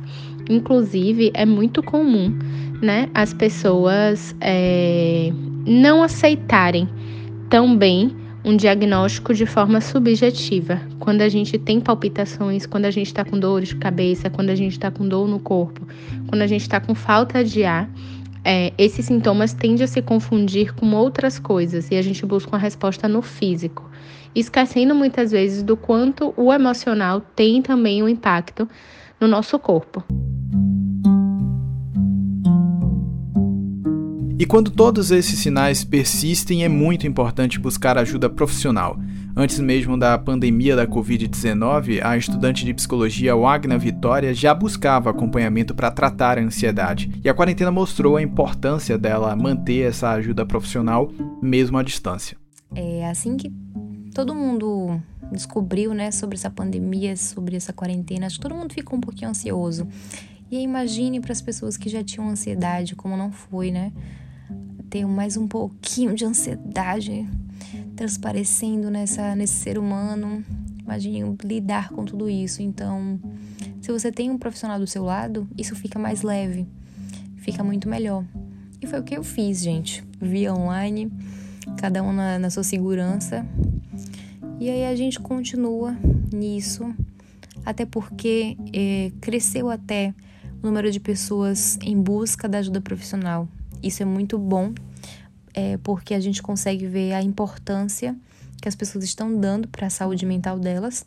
Inclusive, 0.50 1.30
é 1.34 1.44
muito 1.44 1.82
comum, 1.82 2.36
né? 2.80 3.08
As 3.14 3.34
pessoas 3.34 4.34
é, 4.40 5.30
não 5.66 6.02
aceitarem 6.02 6.88
tão 7.50 7.76
bem 7.76 8.14
um 8.48 8.56
diagnóstico 8.56 9.34
de 9.34 9.44
forma 9.44 9.78
subjetiva. 9.78 10.80
Quando 10.98 11.20
a 11.20 11.28
gente 11.28 11.58
tem 11.58 11.78
palpitações, 11.78 12.64
quando 12.64 12.86
a 12.86 12.90
gente 12.90 13.08
está 13.08 13.22
com 13.22 13.38
dores 13.38 13.68
de 13.68 13.76
cabeça, 13.76 14.30
quando 14.30 14.48
a 14.48 14.54
gente 14.54 14.72
está 14.72 14.90
com 14.90 15.06
dor 15.06 15.28
no 15.28 15.38
corpo, 15.38 15.86
quando 16.28 16.40
a 16.40 16.46
gente 16.46 16.62
está 16.62 16.80
com 16.80 16.94
falta 16.94 17.44
de 17.44 17.64
ar, 17.64 17.86
é, 18.42 18.72
esses 18.78 19.04
sintomas 19.04 19.52
tendem 19.52 19.84
a 19.84 19.86
se 19.86 20.00
confundir 20.00 20.74
com 20.74 20.94
outras 20.94 21.38
coisas 21.38 21.90
e 21.90 21.96
a 21.96 22.00
gente 22.00 22.24
busca 22.24 22.50
uma 22.52 22.58
resposta 22.58 23.06
no 23.06 23.20
físico, 23.20 23.84
esquecendo 24.34 24.94
muitas 24.94 25.30
vezes 25.30 25.62
do 25.62 25.76
quanto 25.76 26.32
o 26.34 26.50
emocional 26.50 27.20
tem 27.20 27.60
também 27.60 28.02
um 28.02 28.08
impacto 28.08 28.66
no 29.20 29.28
nosso 29.28 29.58
corpo. 29.58 30.02
E 34.40 34.46
quando 34.46 34.70
todos 34.70 35.10
esses 35.10 35.36
sinais 35.40 35.82
persistem, 35.82 36.62
é 36.62 36.68
muito 36.68 37.08
importante 37.08 37.58
buscar 37.58 37.98
ajuda 37.98 38.30
profissional. 38.30 38.96
Antes 39.36 39.58
mesmo 39.58 39.98
da 39.98 40.16
pandemia 40.16 40.76
da 40.76 40.86
Covid-19, 40.86 42.00
a 42.04 42.16
estudante 42.16 42.64
de 42.64 42.72
psicologia 42.72 43.34
Wagner 43.34 43.80
Vitória 43.80 44.32
já 44.32 44.54
buscava 44.54 45.10
acompanhamento 45.10 45.74
para 45.74 45.90
tratar 45.90 46.38
a 46.38 46.40
ansiedade. 46.40 47.10
E 47.24 47.28
a 47.28 47.34
quarentena 47.34 47.72
mostrou 47.72 48.16
a 48.16 48.22
importância 48.22 48.96
dela 48.96 49.34
manter 49.34 49.88
essa 49.88 50.10
ajuda 50.12 50.46
profissional 50.46 51.10
mesmo 51.42 51.76
à 51.76 51.82
distância. 51.82 52.38
É 52.76 53.10
assim 53.10 53.36
que 53.36 53.52
todo 54.14 54.36
mundo 54.36 55.02
descobriu, 55.32 55.92
né, 55.92 56.12
sobre 56.12 56.36
essa 56.36 56.48
pandemia, 56.48 57.16
sobre 57.16 57.56
essa 57.56 57.72
quarentena, 57.72 58.26
acho 58.26 58.36
que 58.36 58.42
todo 58.42 58.54
mundo 58.54 58.72
ficou 58.72 58.98
um 58.98 59.00
pouquinho 59.00 59.30
ansioso. 59.30 59.88
E 60.48 60.60
imagine 60.60 61.20
para 61.20 61.32
as 61.32 61.42
pessoas 61.42 61.76
que 61.76 61.88
já 61.88 62.04
tinham 62.04 62.28
ansiedade, 62.28 62.94
como 62.94 63.16
não 63.16 63.32
foi, 63.32 63.72
né? 63.72 63.92
Ter 64.90 65.06
mais 65.06 65.36
um 65.36 65.46
pouquinho 65.46 66.14
de 66.14 66.24
ansiedade 66.24 67.28
transparecendo 67.94 68.90
nessa, 68.90 69.34
nesse 69.34 69.54
ser 69.54 69.76
humano. 69.76 70.44
Imagine 70.82 71.36
lidar 71.44 71.90
com 71.90 72.04
tudo 72.04 72.30
isso. 72.30 72.62
Então, 72.62 73.20
se 73.82 73.92
você 73.92 74.10
tem 74.10 74.30
um 74.30 74.38
profissional 74.38 74.78
do 74.78 74.86
seu 74.86 75.04
lado, 75.04 75.48
isso 75.58 75.74
fica 75.74 75.98
mais 75.98 76.22
leve, 76.22 76.66
fica 77.36 77.62
muito 77.62 77.88
melhor. 77.88 78.24
E 78.80 78.86
foi 78.86 79.00
o 79.00 79.02
que 79.02 79.16
eu 79.16 79.24
fiz, 79.24 79.60
gente. 79.60 80.04
Via 80.20 80.54
online, 80.54 81.12
cada 81.76 82.02
um 82.02 82.12
na, 82.12 82.38
na 82.38 82.48
sua 82.48 82.62
segurança. 82.62 83.44
E 84.60 84.70
aí 84.70 84.86
a 84.86 84.96
gente 84.96 85.20
continua 85.20 85.96
nisso, 86.32 86.94
até 87.64 87.84
porque 87.84 88.56
é, 88.72 89.12
cresceu 89.20 89.70
até 89.70 90.14
o 90.62 90.66
número 90.66 90.90
de 90.90 90.98
pessoas 90.98 91.78
em 91.82 92.00
busca 92.00 92.48
da 92.48 92.58
ajuda 92.58 92.80
profissional. 92.80 93.48
Isso 93.82 94.02
é 94.02 94.06
muito 94.06 94.38
bom, 94.38 94.72
é, 95.54 95.76
porque 95.78 96.14
a 96.14 96.20
gente 96.20 96.42
consegue 96.42 96.86
ver 96.86 97.12
a 97.12 97.22
importância 97.22 98.16
que 98.60 98.68
as 98.68 98.74
pessoas 98.74 99.04
estão 99.04 99.38
dando 99.38 99.68
para 99.68 99.86
a 99.86 99.90
saúde 99.90 100.26
mental 100.26 100.58
delas, 100.58 101.06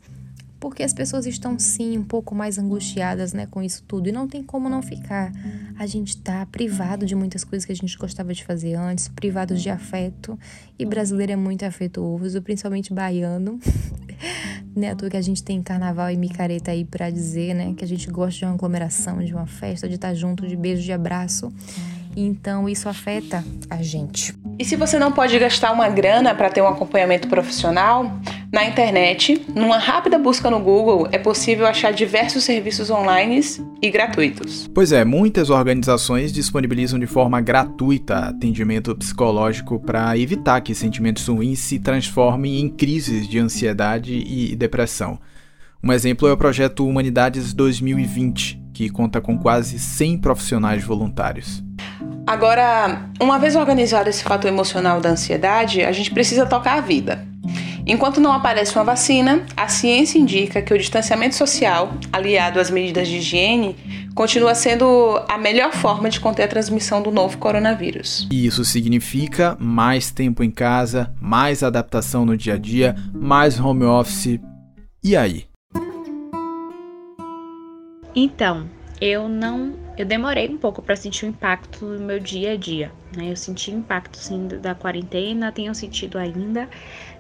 porque 0.60 0.84
as 0.84 0.94
pessoas 0.94 1.26
estão 1.26 1.58
sim 1.58 1.98
um 1.98 2.04
pouco 2.04 2.36
mais 2.36 2.60
angustiadas, 2.60 3.34
né, 3.34 3.48
com 3.48 3.64
isso 3.64 3.84
tudo 3.88 4.10
e 4.10 4.12
não 4.12 4.28
tem 4.28 4.44
como 4.44 4.70
não 4.70 4.82
ficar. 4.82 5.32
A 5.78 5.88
gente 5.88 6.16
tá 6.18 6.46
privado 6.46 7.04
de 7.04 7.16
muitas 7.16 7.44
coisas 7.44 7.66
que 7.66 7.72
a 7.72 7.76
gente 7.76 7.98
gostava 7.98 8.32
de 8.32 8.46
fazer 8.46 8.76
antes, 8.76 9.08
privado 9.08 9.56
de 9.56 9.70
afeto, 9.72 10.38
e 10.78 10.86
brasileiro 10.86 11.32
é 11.32 11.36
muito 11.36 11.66
afetuoso, 11.66 12.42
principalmente 12.44 12.94
baiano. 12.94 13.60
né, 14.76 14.92
à 14.92 14.96
toa 14.96 15.10
que 15.10 15.18
a 15.18 15.22
gente 15.22 15.44
tem 15.44 15.62
carnaval 15.64 16.12
e 16.12 16.16
micareta 16.16 16.72
aí 16.72 16.86
para 16.86 17.10
dizer, 17.10 17.56
né, 17.56 17.74
que 17.74 17.84
a 17.84 17.88
gente 17.88 18.10
gosta 18.12 18.38
de 18.38 18.46
uma 18.46 18.54
aglomeração, 18.54 19.18
de 19.24 19.34
uma 19.34 19.48
festa, 19.48 19.90
de 19.90 19.96
estar 19.96 20.14
junto, 20.14 20.48
de 20.48 20.56
beijo, 20.56 20.84
de 20.84 20.92
abraço. 20.92 21.52
Então 22.16 22.68
isso 22.68 22.90
afeta 22.90 23.44
a 23.70 23.82
gente. 23.82 24.36
E 24.60 24.66
se 24.66 24.76
você 24.76 25.00
não 25.00 25.12
pode 25.12 25.38
gastar 25.40 25.72
uma 25.72 25.90
grana 25.90 26.36
para 26.36 26.50
ter 26.50 26.62
um 26.62 26.68
acompanhamento 26.68 27.28
profissional, 27.28 28.12
na 28.52 28.66
internet, 28.66 29.46
numa 29.56 29.78
rápida 29.78 30.20
busca 30.20 30.52
no 30.52 30.60
Google, 30.60 31.08
é 31.12 31.18
possível 31.18 31.66
achar 31.66 31.94
diversos 31.94 32.44
serviços 32.44 32.90
online 32.90 33.42
e 33.82 33.90
gratuitos. 33.90 34.70
Pois 34.74 34.92
é, 34.92 35.06
muitas 35.06 35.50
organizações 35.50 36.34
disponibilizam 36.34 37.00
de 37.00 37.08
forma 37.08 37.40
gratuita 37.40 38.18
atendimento 38.18 38.94
psicológico 38.96 39.80
para 39.80 40.18
evitar 40.18 40.60
que 40.60 40.76
sentimentos 40.76 41.26
ruins 41.28 41.60
se 41.60 41.80
transformem 41.80 42.60
em 42.60 42.70
crises 42.70 43.28
de 43.28 43.40
ansiedade 43.40 44.14
e 44.14 44.54
depressão. 44.56 45.18
Um 45.82 45.92
exemplo 45.92 46.28
é 46.28 46.34
o 46.34 46.38
projeto 46.38 46.86
Humanidades 46.86 47.54
2020, 47.54 48.62
que 48.74 48.90
conta 48.90 49.22
com 49.22 49.38
quase 49.38 49.80
100 49.80 50.20
profissionais 50.20 50.84
voluntários. 50.84 51.64
Agora, 52.26 53.10
uma 53.20 53.40
vez 53.40 53.56
organizado 53.56 54.10
esse 54.10 54.24
fator 54.24 54.50
emocional 54.50 55.02
da 55.02 55.10
ansiedade, 55.10 55.84
a 55.84 55.92
gente 55.92 56.12
precisa 56.12 56.46
tocar 56.46 56.78
a 56.78 56.82
vida. 56.82 57.26
Enquanto 57.86 58.22
não 58.22 58.32
aparece 58.32 58.76
uma 58.76 58.84
vacina, 58.84 59.44
a 59.58 59.68
ciência 59.68 60.20
indica 60.20 60.62
que 60.62 60.74
o 60.74 60.78
distanciamento 60.78 61.36
social, 61.36 61.94
aliado 62.14 62.60
às 62.60 62.70
medidas 62.70 63.08
de 63.08 63.18
higiene, 63.18 63.76
continua 64.14 64.54
sendo 64.54 65.20
a 65.28 65.38
melhor 65.38 65.72
forma 65.74 66.10
de 66.10 66.20
conter 66.20 66.44
a 66.44 66.48
transmissão 66.48 67.02
do 67.02 67.12
novo 67.12 67.38
coronavírus. 67.38 68.28
E 68.32 68.46
isso 68.46 68.64
significa 68.64 69.58
mais 69.60 70.12
tempo 70.12 70.44
em 70.44 70.52
casa, 70.52 71.12
mais 71.20 71.64
adaptação 71.64 72.26
no 72.26 72.38
dia 72.38 72.54
a 72.54 72.58
dia, 72.58 72.96
mais 73.14 73.60
home 73.60 73.84
office. 73.84 74.40
E 75.04 75.16
aí? 75.16 75.46
Então, 78.16 78.70
eu 79.00 79.28
não, 79.28 79.74
eu 80.02 80.06
demorei 80.06 80.50
um 80.50 80.58
pouco 80.58 80.82
para 80.82 80.96
sentir 80.96 81.26
o 81.26 81.30
impacto 81.30 81.86
no 81.86 82.00
meu 82.00 82.20
dia 82.20 82.54
a 82.54 82.56
dia, 82.58 82.92
né? 83.16 83.30
Eu 83.32 83.36
senti 83.36 83.70
o 83.70 83.78
impacto 83.78 84.18
sim 84.18 84.48
da 84.48 84.74
quarentena, 84.74 85.52
tenho 85.52 85.74
sentido 85.76 86.18
ainda, 86.18 86.68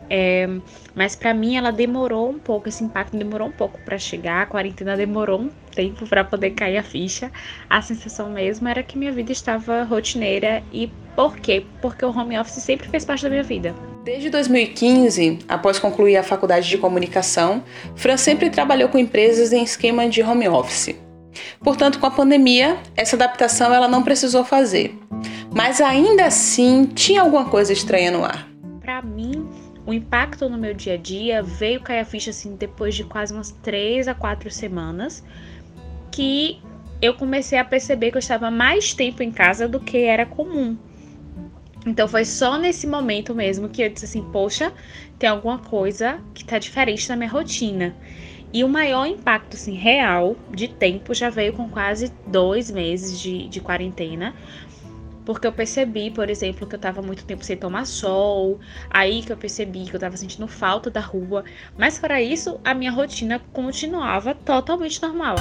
é, 0.09 0.50
mas 0.95 1.15
para 1.15 1.31
mim 1.31 1.55
ela 1.55 1.71
demorou 1.71 2.31
um 2.31 2.39
pouco, 2.39 2.67
esse 2.67 2.83
impacto 2.83 3.15
demorou 3.15 3.50
um 3.50 3.51
pouco 3.51 3.79
para 3.85 4.00
chegar, 4.00 4.41
a 4.41 4.45
quarentena 4.47 4.97
demorou 4.97 5.41
um 5.41 5.50
tempo 5.75 6.07
para 6.07 6.23
poder 6.23 6.51
cair 6.51 6.77
a 6.77 6.83
ficha. 6.83 7.31
A 7.69 7.83
sensação 7.83 8.31
mesmo 8.31 8.67
era 8.67 8.81
que 8.81 8.97
minha 8.97 9.11
vida 9.11 9.31
estava 9.31 9.83
rotineira 9.83 10.63
e 10.73 10.91
por 11.15 11.38
quê? 11.38 11.63
Porque 11.81 12.03
o 12.03 12.09
home 12.09 12.38
office 12.39 12.63
sempre 12.63 12.89
fez 12.89 13.05
parte 13.05 13.23
da 13.23 13.29
minha 13.29 13.43
vida. 13.43 13.75
Desde 14.03 14.31
2015, 14.31 15.39
após 15.47 15.77
concluir 15.77 16.17
a 16.17 16.23
faculdade 16.23 16.67
de 16.67 16.79
comunicação, 16.79 17.63
Fran 17.95 18.17
sempre 18.17 18.50
trabalhou 18.50 18.89
com 18.89 18.97
empresas 18.97 19.53
em 19.53 19.63
esquema 19.63 20.09
de 20.09 20.23
home 20.23 20.50
office. 20.50 21.10
Portanto, 21.59 22.00
com 22.00 22.05
a 22.05 22.11
pandemia, 22.11 22.77
essa 22.95 23.15
adaptação 23.15 23.73
ela 23.73 23.88
não 23.88 24.03
precisou 24.03 24.43
fazer. 24.43 24.97
Mas 25.53 25.81
ainda 25.81 26.25
assim, 26.25 26.85
tinha 26.85 27.21
alguma 27.21 27.45
coisa 27.45 27.73
estranha 27.73 28.11
no 28.11 28.23
ar. 28.23 28.47
Para 28.79 29.01
mim, 29.01 29.47
o 29.85 29.93
impacto 29.93 30.50
no 30.50 30.57
meu 30.57 30.73
dia 30.73 30.93
a 30.93 30.97
dia 30.97 31.43
veio 31.43 31.81
cair 31.81 32.00
a 32.00 32.05
ficha 32.05 32.29
assim 32.29 32.55
depois 32.55 32.95
de 32.95 33.03
quase 33.03 33.33
umas 33.33 33.51
três 33.51 34.07
a 34.07 34.13
quatro 34.13 34.50
semanas, 34.50 35.23
que 36.11 36.61
eu 37.01 37.13
comecei 37.15 37.57
a 37.57 37.65
perceber 37.65 38.11
que 38.11 38.17
eu 38.17 38.19
estava 38.19 38.51
mais 38.51 38.93
tempo 38.93 39.23
em 39.23 39.31
casa 39.31 39.67
do 39.67 39.79
que 39.79 39.97
era 39.97 40.25
comum. 40.25 40.77
Então 41.85 42.07
foi 42.07 42.25
só 42.25 42.57
nesse 42.57 42.85
momento 42.85 43.33
mesmo 43.33 43.67
que 43.67 43.81
eu 43.81 43.89
disse 43.89 44.05
assim, 44.05 44.21
poxa, 44.31 44.71
tem 45.17 45.29
alguma 45.29 45.57
coisa 45.57 46.19
que 46.33 46.45
tá 46.45 46.59
diferente 46.59 47.09
na 47.09 47.15
minha 47.15 47.29
rotina. 47.29 47.95
E 48.53 48.65
o 48.65 48.70
maior 48.70 49.05
impacto 49.05 49.55
assim, 49.55 49.75
real 49.75 50.36
de 50.53 50.67
tempo 50.67 51.13
já 51.13 51.29
veio 51.29 51.53
com 51.53 51.70
quase 51.70 52.12
dois 52.27 52.70
meses 52.70 53.17
de, 53.20 53.48
de 53.48 53.62
quarentena. 53.62 54.36
Porque 55.24 55.48
eu 55.48 55.53
percebi, 55.53 56.12
por 56.12 56.29
exemplo, 56.29 56.67
que 56.67 56.75
eu 56.75 56.79
tava 56.79 57.01
muito 57.01 57.24
tempo 57.24 57.46
sem 57.46 57.55
tomar 57.55 57.86
sol, 57.86 58.60
aí 58.89 59.22
que 59.22 59.31
eu 59.31 59.38
percebi 59.38 59.86
que 59.86 59.96
eu 59.96 60.00
tava 60.00 60.17
sentindo 60.17 60.48
falta 60.48 60.89
da 60.89 61.00
rua. 61.00 61.46
Mas 61.77 61.98
para 61.98 62.22
isso, 62.22 62.60
a 62.65 62.74
minha 62.74 62.91
rotina 62.91 63.39
continuava 63.53 64.34
totalmente 64.34 65.01
normal. 65.01 65.36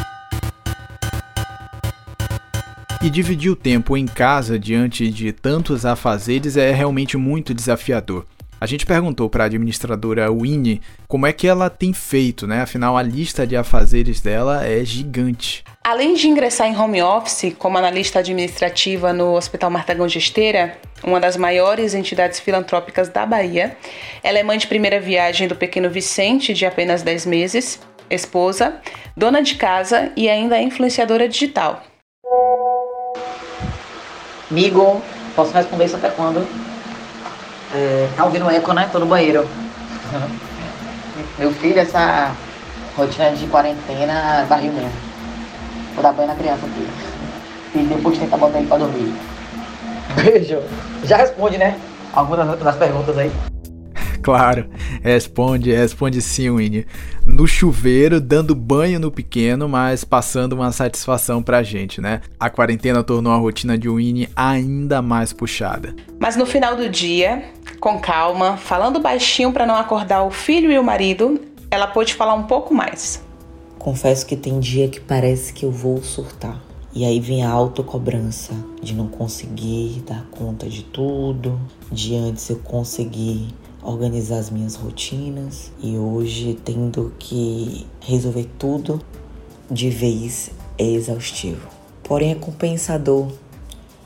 E 3.02 3.08
dividir 3.08 3.50
o 3.50 3.56
tempo 3.56 3.96
em 3.96 4.06
casa 4.06 4.58
diante 4.58 5.10
de 5.10 5.32
tantos 5.32 5.86
afazeres 5.86 6.58
é 6.58 6.70
realmente 6.70 7.16
muito 7.16 7.54
desafiador. 7.54 8.26
A 8.60 8.66
gente 8.66 8.84
perguntou 8.84 9.30
para 9.30 9.44
a 9.44 9.46
administradora 9.46 10.30
Winnie 10.30 10.82
como 11.08 11.26
é 11.26 11.32
que 11.32 11.48
ela 11.48 11.70
tem 11.70 11.94
feito, 11.94 12.46
né? 12.46 12.60
Afinal, 12.60 12.94
a 12.94 13.02
lista 13.02 13.46
de 13.46 13.56
afazeres 13.56 14.20
dela 14.20 14.66
é 14.66 14.84
gigante. 14.84 15.64
Além 15.82 16.12
de 16.12 16.28
ingressar 16.28 16.66
em 16.66 16.76
home 16.76 17.00
office 17.00 17.54
como 17.58 17.78
analista 17.78 18.18
administrativa 18.18 19.14
no 19.14 19.34
Hospital 19.34 19.70
Martagão 19.70 20.06
Gesteira, 20.06 20.76
uma 21.02 21.18
das 21.18 21.38
maiores 21.38 21.94
entidades 21.94 22.38
filantrópicas 22.38 23.08
da 23.08 23.24
Bahia, 23.24 23.78
ela 24.22 24.38
é 24.38 24.42
mãe 24.42 24.58
de 24.58 24.66
primeira 24.66 25.00
viagem 25.00 25.48
do 25.48 25.56
pequeno 25.56 25.88
Vicente, 25.88 26.52
de 26.52 26.66
apenas 26.66 27.02
10 27.02 27.24
meses, 27.24 27.80
esposa, 28.10 28.74
dona 29.16 29.40
de 29.40 29.54
casa 29.54 30.12
e 30.14 30.28
ainda 30.28 30.58
é 30.58 30.62
influenciadora 30.62 31.26
digital. 31.26 31.82
Amigo, 34.50 35.00
posso 35.34 35.54
responder 35.54 35.86
isso 35.86 35.96
até 35.96 36.10
quando? 36.10 36.69
É, 37.72 38.08
tá 38.16 38.24
ouvindo 38.24 38.50
eco, 38.50 38.72
né? 38.72 38.88
Tô 38.90 38.98
no 38.98 39.06
banheiro. 39.06 39.48
Meu 41.38 41.52
filho, 41.52 41.78
essa 41.78 42.32
rotina 42.96 43.30
de 43.30 43.46
quarentena 43.46 44.44
barril 44.48 44.72
mesmo. 44.72 44.90
Vou 45.94 46.02
dar 46.02 46.12
banho 46.12 46.28
na 46.28 46.34
criança 46.34 46.66
aqui. 46.66 46.88
E 47.74 47.78
depois 47.78 48.18
tentar 48.18 48.36
botar 48.36 48.58
ele 48.58 48.66
pra 48.66 48.78
dormir. 48.78 49.14
Beijo. 50.16 50.60
Já 51.04 51.16
responde, 51.16 51.58
né? 51.58 51.78
Algumas 52.12 52.58
das 52.58 52.76
perguntas 52.76 53.16
aí. 53.16 53.30
Claro, 54.30 54.68
responde, 55.02 55.72
responde 55.72 56.20
sim, 56.20 56.50
Winnie. 56.50 56.86
No 57.26 57.46
chuveiro, 57.46 58.20
dando 58.20 58.54
banho 58.54 59.00
no 59.00 59.10
pequeno, 59.10 59.68
mas 59.68 60.04
passando 60.04 60.52
uma 60.52 60.72
satisfação 60.72 61.42
pra 61.42 61.62
gente, 61.62 62.00
né? 62.00 62.20
A 62.38 62.50
quarentena 62.50 63.02
tornou 63.02 63.32
a 63.32 63.36
rotina 63.36 63.78
de 63.78 63.88
Winnie 63.88 64.28
ainda 64.36 65.00
mais 65.00 65.32
puxada. 65.32 65.94
Mas 66.18 66.36
no 66.36 66.44
final 66.44 66.76
do 66.76 66.88
dia, 66.88 67.44
com 67.80 67.98
calma, 67.98 68.56
falando 68.56 69.00
baixinho 69.00 69.52
para 69.52 69.66
não 69.66 69.76
acordar 69.76 70.22
o 70.22 70.30
filho 70.30 70.70
e 70.70 70.78
o 70.78 70.84
marido, 70.84 71.40
ela 71.70 71.86
pôde 71.86 72.14
falar 72.14 72.34
um 72.34 72.44
pouco 72.44 72.74
mais. 72.74 73.22
Confesso 73.78 74.26
que 74.26 74.36
tem 74.36 74.60
dia 74.60 74.88
que 74.88 75.00
parece 75.00 75.52
que 75.52 75.64
eu 75.64 75.70
vou 75.70 76.02
surtar. 76.02 76.60
E 76.92 77.04
aí 77.04 77.20
vem 77.20 77.44
a 77.44 77.50
autocobrança 77.50 78.52
de 78.82 78.94
não 78.94 79.06
conseguir 79.06 80.02
dar 80.06 80.26
conta 80.32 80.68
de 80.68 80.82
tudo, 80.82 81.58
de 81.90 82.16
antes 82.16 82.50
eu 82.50 82.56
conseguir 82.56 83.48
organizar 83.82 84.38
as 84.38 84.50
minhas 84.50 84.74
rotinas 84.74 85.72
e 85.82 85.96
hoje 85.96 86.58
tendo 86.64 87.12
que 87.18 87.86
resolver 88.00 88.48
tudo 88.58 89.00
de 89.70 89.90
vez 89.90 90.50
é 90.76 90.84
exaustivo. 90.84 91.68
Porém 92.02 92.32
é 92.32 92.34
compensador 92.34 93.28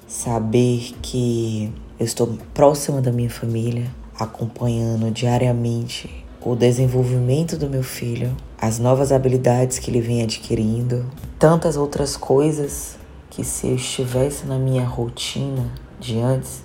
saber 0.06 0.92
que 1.00 1.72
eu 1.98 2.04
estou 2.04 2.38
próxima 2.52 3.00
da 3.00 3.10
minha 3.10 3.30
família, 3.30 3.90
acompanhando 4.18 5.10
diariamente 5.10 6.24
o 6.40 6.54
desenvolvimento 6.54 7.56
do 7.56 7.70
meu 7.70 7.82
filho, 7.82 8.36
as 8.60 8.78
novas 8.78 9.10
habilidades 9.10 9.78
que 9.78 9.90
ele 9.90 10.00
vem 10.00 10.22
adquirindo, 10.22 11.06
tantas 11.38 11.76
outras 11.76 12.16
coisas 12.16 12.96
que 13.30 13.42
se 13.42 13.68
eu 13.68 13.76
estivesse 13.76 14.46
na 14.46 14.58
minha 14.58 14.84
rotina 14.84 15.72
de 15.98 16.18
antes, 16.18 16.62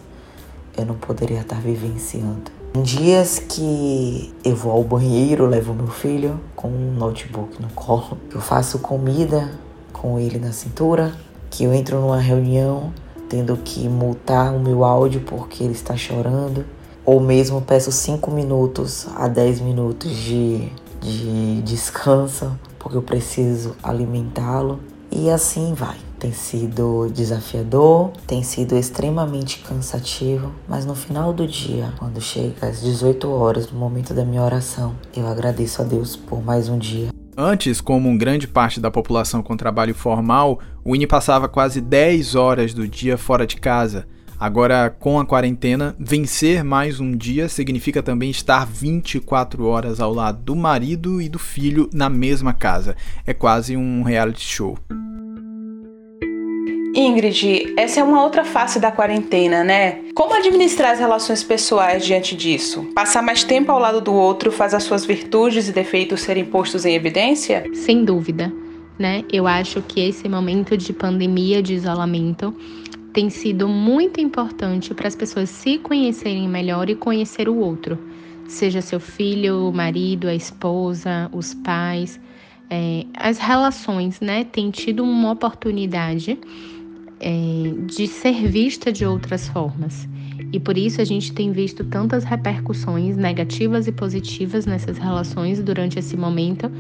eu 0.78 0.86
não 0.86 0.96
poderia 0.96 1.42
estar 1.42 1.62
vivenciando. 1.62 2.59
Dias 2.74 3.40
que 3.40 4.32
eu 4.46 4.56
vou 4.56 4.72
ao 4.72 4.84
banheiro, 4.84 5.48
levo 5.48 5.74
meu 5.74 5.88
filho 5.88 6.40
com 6.56 6.68
um 6.68 6.94
notebook 6.94 7.60
no 7.60 7.68
colo, 7.70 8.18
que 8.30 8.36
eu 8.36 8.42
faço 8.42 8.78
comida 8.78 9.50
com 9.92 10.20
ele 10.20 10.38
na 10.38 10.52
cintura, 10.52 11.12
que 11.50 11.64
eu 11.64 11.74
entro 11.74 12.00
numa 12.00 12.20
reunião 12.20 12.94
tendo 13.28 13.58
que 13.58 13.90
multar 13.90 14.54
o 14.54 14.60
meu 14.60 14.84
áudio 14.84 15.22
porque 15.22 15.64
ele 15.64 15.74
está 15.74 15.96
chorando, 15.96 16.64
ou 17.04 17.20
mesmo 17.20 17.60
peço 17.60 17.92
5 17.92 18.30
minutos 18.32 19.08
a 19.16 19.28
10 19.28 19.62
minutos 19.62 20.16
de, 20.16 20.72
de 21.02 21.62
descanso 21.64 22.52
porque 22.78 22.98
eu 22.98 23.02
preciso 23.02 23.76
alimentá-lo, 23.84 24.80
e 25.12 25.30
assim 25.30 25.74
vai. 25.74 25.98
Tem 26.20 26.34
sido 26.34 27.10
desafiador, 27.14 28.12
tem 28.28 28.44
sido 28.44 28.76
extremamente 28.76 29.60
cansativo, 29.60 30.52
mas 30.68 30.86
no 30.86 30.94
final 30.94 31.32
do 31.32 31.48
dia, 31.48 31.94
quando 31.98 32.20
chega 32.20 32.68
às 32.68 32.82
18 32.82 33.30
horas, 33.30 33.72
no 33.72 33.80
momento 33.80 34.14
da 34.14 34.26
minha 34.26 34.44
oração, 34.44 34.94
eu 35.16 35.26
agradeço 35.26 35.82
a 35.82 35.86
Deus 35.86 36.18
por 36.18 36.44
mais 36.44 36.68
um 36.68 36.78
dia. 36.78 37.08
Antes, 37.38 37.80
como 37.80 38.18
grande 38.18 38.50
parte 38.50 38.82
da 38.82 38.92
população 38.92 39.42
com 39.42 39.56
trabalho 39.56 39.96
formal, 39.96 40.60
o 40.84 40.92
Winnie 40.92 41.08
passava 41.08 41.48
quase 41.48 41.80
10 41.80 42.36
horas 42.36 42.74
do 42.74 42.86
dia 42.86 43.18
fora 43.18 43.48
de 43.48 43.56
casa. 43.56 44.06
Agora, 44.38 44.90
com 44.90 45.20
a 45.22 45.26
quarentena, 45.26 45.96
vencer 45.98 46.66
mais 46.66 47.00
um 47.00 47.16
dia 47.16 47.48
significa 47.48 48.04
também 48.04 48.30
estar 48.30 48.66
24 48.66 49.66
horas 49.66 50.02
ao 50.02 50.14
lado 50.14 50.42
do 50.44 50.56
marido 50.56 51.22
e 51.22 51.30
do 51.30 51.40
filho 51.40 51.90
na 51.94 52.10
mesma 52.10 52.52
casa. 52.52 52.96
É 53.26 53.34
quase 53.34 53.78
um 53.78 54.04
reality 54.04 54.46
show. 54.46 54.78
Ingrid, 56.96 57.74
essa 57.78 58.00
é 58.00 58.04
uma 58.04 58.24
outra 58.24 58.44
face 58.44 58.80
da 58.80 58.92
quarentena, 58.92 59.64
né? 59.64 60.00
Como 60.16 60.34
administrar 60.34 60.92
as 60.92 61.00
relações 61.00 61.44
pessoais 61.44 62.06
diante 62.06 62.36
disso? 62.36 62.84
Passar 62.96 63.22
mais 63.22 63.44
tempo 63.44 63.72
ao 63.72 63.80
lado 63.80 64.02
do 64.02 64.14
outro 64.14 64.52
faz 64.52 64.74
as 64.74 64.84
suas 64.84 65.06
virtudes 65.06 65.68
e 65.68 65.72
defeitos 65.72 66.22
serem 66.22 66.46
postos 66.46 66.86
em 66.86 66.96
evidência? 66.96 67.64
Sem 67.74 68.04
dúvida, 68.04 68.52
né? 68.98 69.24
Eu 69.32 69.46
acho 69.46 69.82
que 69.84 70.00
esse 70.00 70.28
momento 70.28 70.76
de 70.76 70.92
pandemia, 70.92 71.62
de 71.62 71.76
isolamento, 71.76 72.54
tem 73.14 73.30
sido 73.30 73.68
muito 73.68 74.20
importante 74.20 74.94
para 74.94 75.08
as 75.08 75.16
pessoas 75.16 75.50
se 75.50 75.78
conhecerem 75.78 76.48
melhor 76.50 76.90
e 76.90 76.96
conhecer 76.96 77.48
o 77.48 77.58
outro, 77.58 78.00
seja 78.48 78.82
seu 78.82 79.00
filho, 79.00 79.70
o 79.70 79.74
marido, 79.74 80.28
a 80.28 80.34
esposa, 80.34 81.30
os 81.32 81.54
pais. 81.54 82.20
É, 82.72 83.06
as 83.16 83.40
relações, 83.40 84.20
né, 84.20 84.44
têm 84.44 84.70
tido 84.70 85.04
uma 85.04 85.32
oportunidade 85.32 86.38
é, 87.20 87.74
de 87.86 88.08
ser 88.08 88.48
vista 88.48 88.92
de 88.92 89.06
outras 89.06 89.48
formas. 89.48 90.08
E 90.52 90.60
por 90.60 90.78
isso 90.78 91.02
a 91.02 91.06
gente 91.06 91.32
tem 91.34 91.52
visto 91.52 91.84
tantas 91.84 92.24
repercussões 92.24 93.16
negativas 93.16 93.88
e 93.88 93.92
positivas 93.92 94.66
nessas 94.66 94.98
relações 94.98 95.62
durante 95.62 96.00
esse 96.00 96.18
momento, 96.18 96.72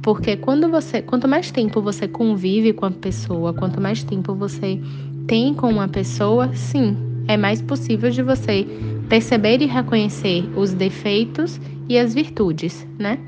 porque 0.00 0.36
quando 0.36 0.70
você, 0.70 1.02
quanto 1.02 1.28
mais 1.28 1.50
tempo 1.50 1.82
você 1.82 2.08
convive 2.08 2.72
com 2.72 2.86
a 2.86 2.90
pessoa, 2.90 3.52
quanto 3.52 3.80
mais 3.80 4.02
tempo 4.02 4.34
você 4.34 4.80
tem 5.26 5.52
com 5.52 5.68
uma 5.68 5.88
pessoa, 5.88 6.54
sim, 6.54 6.96
é 7.28 7.36
mais 7.36 7.60
possível 7.60 8.10
de 8.10 8.22
você 8.22 8.66
perceber 9.08 9.60
e 9.60 9.66
reconhecer 9.66 10.48
os 10.56 10.72
defeitos 10.72 11.60
e 11.88 11.98
as 11.98 12.14
virtudes, 12.14 12.86
né? 12.98 13.18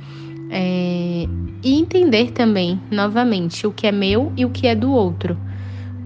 É, 0.49 1.27
e 1.63 1.79
entender 1.79 2.31
também, 2.31 2.81
novamente, 2.91 3.67
o 3.67 3.73
que 3.73 3.87
é 3.87 3.93
meu 3.93 4.33
e 4.37 4.45
o 4.45 4.51
que 4.51 4.67
é 4.67 4.75
do 4.75 4.91
outro 4.91 5.37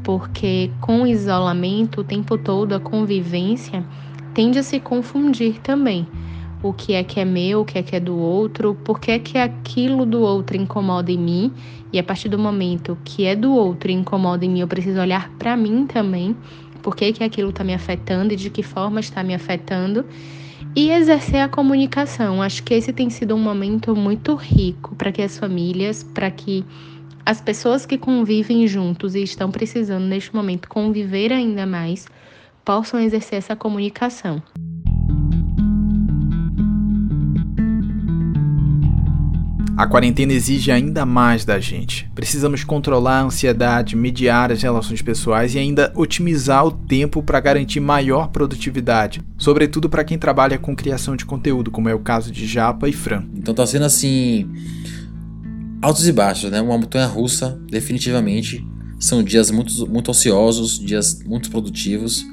porque 0.07 0.71
com 0.81 1.03
o 1.03 1.07
isolamento 1.09 2.03
o 2.03 2.05
tempo 2.05 2.39
todo, 2.39 2.77
a 2.77 2.79
convivência 2.79 3.85
tende 4.35 4.57
a 4.57 4.63
se 4.63 4.79
confundir 4.79 5.59
também. 5.59 6.07
O 6.63 6.73
que 6.73 6.95
é 6.95 7.03
que 7.03 7.19
é 7.19 7.25
meu, 7.25 7.63
o 7.63 7.65
que 7.65 7.77
é 7.77 7.83
que 7.83 7.97
é 7.97 7.99
do 7.99 8.17
outro, 8.17 8.77
por 8.85 9.01
que 9.01 9.11
é 9.11 9.19
que 9.19 9.37
aquilo 9.37 10.07
do 10.07 10.21
outro 10.21 10.57
incomoda 10.57 11.11
em 11.11 11.19
mim, 11.19 11.53
e 11.93 11.99
a 11.99 12.05
partir 12.05 12.29
do 12.29 12.39
momento 12.39 12.97
que 13.05 13.25
é 13.25 13.35
do 13.35 13.53
outro 13.53 13.91
e 13.91 13.95
incomoda 13.95 14.45
em 14.45 14.49
mim, 14.49 14.61
eu 14.61 14.69
preciso 14.69 15.01
olhar 15.01 15.29
para 15.41 15.57
mim 15.57 15.89
também, 15.89 16.37
por 16.85 16.95
que, 16.95 17.13
que 17.13 17.25
aquilo 17.25 17.51
está 17.51 17.65
me 17.65 17.75
afetando 17.75 18.33
e 18.33 18.37
de 18.37 18.49
que 18.49 18.63
forma 18.63 19.01
está 19.01 19.25
me 19.25 19.35
afetando, 19.35 20.05
e 20.77 20.91
exercer 20.91 21.41
a 21.41 21.49
comunicação. 21.49 22.41
Acho 22.41 22.63
que 22.63 22.75
esse 22.75 22.93
tem 22.93 23.11
sido 23.11 23.35
um 23.35 23.41
momento 23.41 23.97
muito 23.97 24.37
rico 24.37 24.95
para 24.95 25.11
que 25.11 25.23
as 25.23 25.37
famílias, 25.37 26.05
para 26.05 26.31
que 26.31 26.65
as 27.27 27.41
pessoas 27.41 27.85
que 27.85 27.99
convivem 27.99 28.69
juntos 28.69 29.17
e 29.17 29.23
estão 29.25 29.51
precisando 29.51 30.05
neste 30.05 30.33
momento 30.33 30.69
conviver 30.69 31.33
ainda 31.33 31.67
mais 31.67 32.07
possam 32.65 33.01
exercer 33.01 33.39
essa 33.39 33.57
comunicação. 33.57 34.41
A 39.77 39.87
quarentena 39.87 40.33
exige 40.33 40.71
ainda 40.71 41.05
mais 41.05 41.45
da 41.45 41.61
gente. 41.61 42.09
Precisamos 42.15 42.65
controlar 42.65 43.19
a 43.19 43.25
ansiedade, 43.25 43.95
mediar 43.95 44.51
as 44.51 44.63
relações 44.63 45.03
pessoais 45.03 45.55
e 45.55 45.59
ainda 45.59 45.93
otimizar 45.95 46.65
o 46.65 46.71
tempo 46.71 47.23
para 47.23 47.41
garantir 47.41 47.81
maior 47.81 48.29
produtividade, 48.29 49.21
sobretudo 49.37 49.89
para 49.91 50.03
quem 50.05 50.17
trabalha 50.17 50.59
com 50.59 50.75
criação 50.75 51.15
de 51.15 51.27
conteúdo, 51.27 51.71
como 51.71 51.91
é 51.91 51.95
o 51.95 51.99
caso 51.99 52.33
de 52.33 52.47
Japa 52.47 52.89
e 52.89 52.93
Fran. 52.93 53.25
Então 53.35 53.53
tá 53.53 53.67
sendo 53.67 53.85
assim 53.85 54.49
altos 55.83 56.07
e 56.07 56.13
baixos, 56.13 56.51
né? 56.51 56.61
Uma 56.61 56.79
montanha 56.79 57.07
russa, 57.07 57.59
definitivamente. 57.71 58.65
São 58.99 59.23
dias 59.23 59.51
muito, 59.51 59.87
muito 59.87 60.11
ociosos, 60.11 60.79
dias 60.79 61.23
muito 61.25 61.51
produtivos 61.51 62.25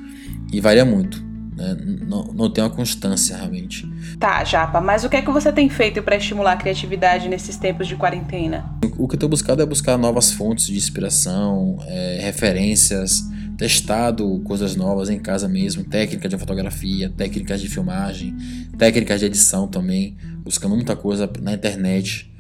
e 0.52 0.62
varia 0.62 0.86
muito. 0.86 1.24
Né? 1.56 1.76
Não, 2.08 2.24
não 2.34 2.50
tem 2.50 2.64
uma 2.64 2.70
constância 2.70 3.36
realmente. 3.36 3.88
Tá, 4.20 4.44
Japa, 4.44 4.82
mas 4.82 5.04
o 5.04 5.10
que 5.10 5.18
é 5.18 5.22
que 5.22 5.32
você 5.32 5.52
tem 5.52 5.70
feito 5.70 6.02
para 6.02 6.16
estimular 6.16 6.54
a 6.54 6.58
criatividade 6.58 7.30
nesses 7.30 7.58
tempos 7.58 7.88
de 7.88 7.96
quarentena? 7.96 8.66
O 8.98 9.08
que 9.08 9.16
eu 9.16 9.20
tenho 9.20 9.30
buscado 9.30 9.62
é 9.62 9.66
buscar 9.66 9.98
novas 9.98 10.32
fontes 10.32 10.68
de 10.68 10.76
inspiração, 10.76 11.78
é, 11.86 12.20
referências, 12.22 13.24
testado 13.58 14.40
coisas 14.44 14.76
novas 14.76 15.10
em 15.10 15.20
casa 15.20 15.48
mesmo, 15.48 15.84
técnicas 15.84 16.30
de 16.30 16.38
fotografia, 16.38 17.10
técnicas 17.10 17.62
de 17.62 17.70
filmagem, 17.70 18.36
técnicas 18.78 19.20
de 19.20 19.28
edição 19.28 19.68
também, 19.68 20.18
buscando 20.44 20.76
muita 20.76 20.96
coisa 20.96 21.30
na 21.42 21.54
internet. 21.54 22.33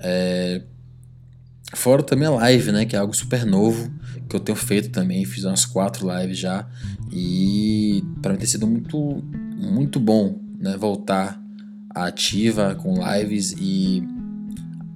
É... 0.00 0.62
Fora 1.74 2.02
também 2.02 2.26
a 2.26 2.30
live, 2.30 2.72
né? 2.72 2.84
Que 2.84 2.96
é 2.96 2.98
algo 2.98 3.14
super 3.14 3.44
novo 3.46 3.90
que 4.28 4.36
eu 4.36 4.40
tenho 4.40 4.56
feito 4.56 4.90
também. 4.90 5.24
Fiz 5.24 5.44
umas 5.44 5.64
quatro 5.64 6.08
lives 6.16 6.38
já. 6.38 6.66
E 7.12 8.02
para 8.22 8.32
mim 8.32 8.38
tem 8.38 8.46
sido 8.46 8.66
muito, 8.66 9.22
muito 9.56 10.00
bom, 10.00 10.40
né? 10.58 10.76
Voltar 10.76 11.40
ativa 11.94 12.74
com 12.76 12.94
lives 13.12 13.52
e 13.58 14.02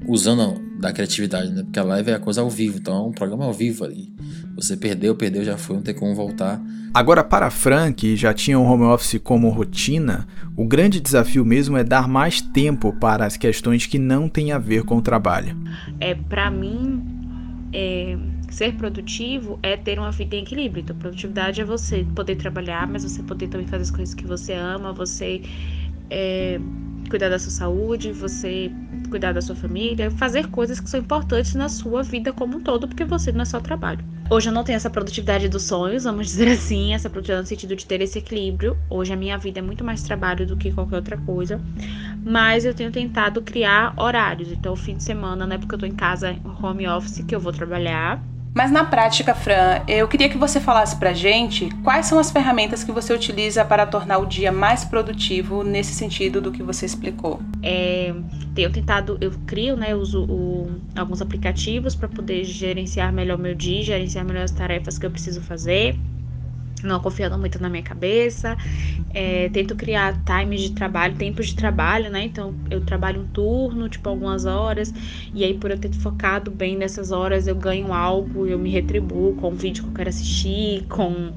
usando 0.07 0.64
da 0.79 0.93
criatividade, 0.93 1.51
né? 1.51 1.63
Porque 1.63 1.79
a 1.79 1.85
live 1.85 2.11
é 2.11 2.15
a 2.15 2.19
coisa 2.19 2.41
ao 2.41 2.51
vivo, 2.51 2.79
então 2.79 2.97
é 2.97 3.09
um 3.09 3.13
programa 3.13 3.45
ao 3.45 3.53
vivo 3.53 3.85
ali. 3.85 4.13
Você 4.57 4.77
perdeu, 4.77 5.15
perdeu, 5.15 5.45
já 5.45 5.57
foi, 5.57 5.77
não 5.77 5.83
tem 5.83 5.95
como 5.95 6.15
voltar. 6.15 6.61
Agora, 6.93 7.25
para 7.25 7.51
Frank, 7.51 7.95
que 7.95 8.17
já 8.17 8.33
tinha 8.33 8.59
o 8.59 8.63
home 8.63 8.85
office 8.85 9.21
como 9.23 9.49
rotina, 9.49 10.27
o 10.57 10.65
grande 10.65 11.01
desafio 11.01 11.45
mesmo 11.45 11.77
é 11.77 11.83
dar 11.83 12.09
mais 12.09 12.41
tempo 12.41 12.93
para 12.93 13.27
as 13.27 13.37
questões 13.37 13.87
que 13.87 13.99
não 13.99 14.29
têm 14.29 14.53
a 14.53 14.59
ver 14.59 14.85
com 14.85 14.97
o 14.97 15.03
trabalho. 15.03 15.57
É, 15.99 16.15
para 16.15 16.51
mim, 16.51 17.03
é, 17.73 18.17
ser 18.49 18.75
produtivo 18.75 19.59
é 19.63 19.77
ter 19.77 19.99
uma 19.99 20.13
vida 20.13 20.37
em 20.37 20.43
equilíbrio. 20.43 20.83
Então, 20.83 20.95
produtividade 20.97 21.61
é 21.61 21.65
você 21.65 22.07
poder 22.15 22.37
trabalhar, 22.37 22.87
mas 22.87 23.03
você 23.03 23.23
poder 23.23 23.49
também 23.49 23.67
fazer 23.67 23.83
as 23.83 23.91
coisas 23.91 24.15
que 24.15 24.25
você 24.25 24.53
ama, 24.53 24.93
você 24.93 25.43
é, 26.11 26.61
cuidar 27.15 27.29
da 27.29 27.39
sua 27.39 27.53
saúde, 27.53 28.11
você 28.11 28.73
cuidar 29.09 29.33
da 29.33 29.41
sua 29.41 29.55
família, 29.55 30.11
fazer 30.11 30.49
coisas 30.49 30.81
que 30.81 30.91
são 30.91 30.99
importantes 30.99 31.55
na 31.55 31.69
sua 31.69 32.03
vida 32.03 32.33
como 32.33 32.57
um 32.57 32.61
todo, 32.61 32.89
porque 32.89 33.05
você 33.05 33.31
não 33.31 33.43
é 33.43 33.45
só 33.45 33.61
trabalho. 33.61 34.05
Hoje 34.29 34.49
eu 34.49 34.53
não 34.53 34.65
tenho 34.65 34.75
essa 34.75 34.91
produtividade 34.91 35.49
dos 35.49 35.63
sonhos, 35.63 36.03
vamos 36.03 36.27
dizer 36.27 36.49
assim, 36.49 36.93
essa 36.93 37.09
produtividade 37.09 37.45
no 37.45 37.49
sentido 37.49 37.77
de 37.77 37.87
ter 37.87 38.01
esse 38.01 38.19
equilíbrio. 38.19 38.77
Hoje 38.91 39.13
a 39.13 39.17
minha 39.17 39.39
vida 39.39 39.61
é 39.61 39.63
muito 39.63 39.85
mais 39.85 40.03
trabalho 40.03 40.45
do 40.45 40.57
que 40.57 40.73
qualquer 40.73 40.97
outra 40.97 41.17
coisa, 41.19 41.61
mas 42.25 42.65
eu 42.65 42.75
tenho 42.75 42.91
tentado 42.91 43.41
criar 43.43 43.95
horários. 43.97 44.51
Então, 44.51 44.73
o 44.73 44.77
fim 44.77 44.97
de 44.97 45.05
semana, 45.05 45.47
não 45.47 45.55
é 45.55 45.59
porque 45.59 45.77
eu 45.77 45.79
tô 45.79 45.87
em 45.87 45.95
casa, 45.95 46.37
home 46.61 46.89
office, 46.89 47.23
que 47.25 47.37
eu 47.37 47.39
vou 47.39 47.53
trabalhar. 47.53 48.21
Mas 48.55 48.71
na 48.71 48.85
prática, 48.85 49.35
Fran, 49.35 49.83
eu 49.89 50.07
queria 50.07 50.29
que 50.29 50.39
você 50.39 50.61
falasse 50.61 50.95
pra 50.97 51.13
gente 51.13 51.69
quais 51.83 52.07
são 52.07 52.21
as 52.21 52.31
ferramentas 52.31 52.85
que 52.85 52.93
você 52.93 53.13
utiliza 53.13 53.65
para 53.65 53.85
tornar 53.85 54.19
o 54.19 54.27
dia 54.27 54.53
mais 54.53 54.85
produtivo 54.85 55.65
nesse 55.65 55.93
sentido 55.93 56.41
do 56.41 56.53
que 56.53 56.63
você 56.63 56.87
explicou. 56.87 57.41
É, 57.61 58.15
tenho 58.55 58.71
tentado, 58.71 59.19
eu 59.21 59.33
crio, 59.45 59.77
né, 59.77 59.93
uso 59.93 60.25
o, 60.25 60.81
alguns 60.97 61.21
aplicativos 61.21 61.97
para 61.97 62.09
poder 62.09 62.45
gerenciar 62.45 63.13
melhor 63.13 63.39
meu 63.39 63.57
dia, 63.57 63.83
gerenciar 63.83 64.25
melhor 64.25 64.45
as 64.45 64.53
tarefas 64.53 64.99
que 64.99 65.05
eu 65.05 65.11
preciso 65.11 65.41
fazer 65.41 65.97
não 66.87 67.01
confiando 67.01 67.39
muito 67.39 67.61
na 67.61 67.69
minha 67.69 67.83
cabeça. 67.83 68.57
É, 69.11 69.49
tento 69.51 69.77
criar 69.77 70.23
times 70.25 70.61
de 70.63 70.75
trabalho, 70.75 71.17
tempos 71.17 71.47
de 71.49 71.55
trabalho, 71.57 72.11
né? 72.11 72.25
Então 72.25 72.55
eu 72.71 72.81
trabalho 72.85 73.21
um 73.23 73.27
turno, 73.27 73.89
tipo 73.89 74.09
algumas 74.09 74.45
horas, 74.45 74.93
e 75.33 75.45
aí 75.45 75.55
por 75.59 75.71
eu 75.71 75.79
ter 75.79 75.93
focado 75.95 76.51
bem 76.51 76.77
nessas 76.77 77.11
horas, 77.13 77.47
eu 77.47 77.55
ganho 77.57 77.93
algo, 77.93 78.47
eu 78.47 78.59
me 78.59 78.71
retribuo 78.71 79.35
com 79.37 79.49
o 79.53 79.55
vídeo 79.57 79.85
que 79.85 79.89
eu 79.91 79.95
quero 79.95 80.09
assistir, 80.11 80.87
com, 80.89 81.35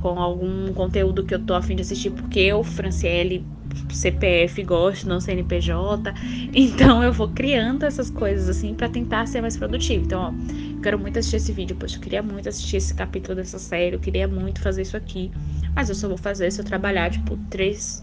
com 0.00 0.18
algum 0.20 0.72
conteúdo 0.74 1.24
que 1.24 1.34
eu 1.34 1.44
tô 1.44 1.54
afim 1.54 1.76
de 1.76 1.82
assistir, 1.82 2.10
porque 2.10 2.40
eu, 2.40 2.62
Franciele, 2.64 3.48
CPF 3.90 4.62
gosto, 4.64 5.08
não 5.08 5.20
CNPJ. 5.20 6.12
Então 6.54 7.02
eu 7.02 7.12
vou 7.12 7.28
criando 7.28 7.84
essas 7.84 8.10
coisas 8.10 8.48
assim 8.48 8.74
para 8.74 8.88
tentar 8.88 9.26
ser 9.26 9.40
mais 9.40 9.56
produtivo. 9.56 10.04
Então, 10.04 10.20
ó, 10.20 10.80
quero 10.82 10.98
muito 10.98 11.18
assistir 11.18 11.36
esse 11.36 11.52
vídeo, 11.52 11.76
poxa, 11.76 11.96
eu 11.96 12.00
queria 12.00 12.22
muito 12.22 12.48
assistir 12.48 12.76
esse 12.76 12.94
capítulo 12.94 13.36
dessa 13.36 13.58
série, 13.58 13.94
eu 13.96 14.00
queria 14.00 14.26
muito 14.28 14.60
fazer 14.60 14.82
isso 14.82 14.96
aqui. 14.96 15.30
Mas 15.74 15.88
eu 15.88 15.94
só 15.94 16.08
vou 16.08 16.18
fazer 16.18 16.50
se 16.50 16.60
eu 16.60 16.64
trabalhar, 16.64 17.10
tipo, 17.10 17.36
três 17.48 18.00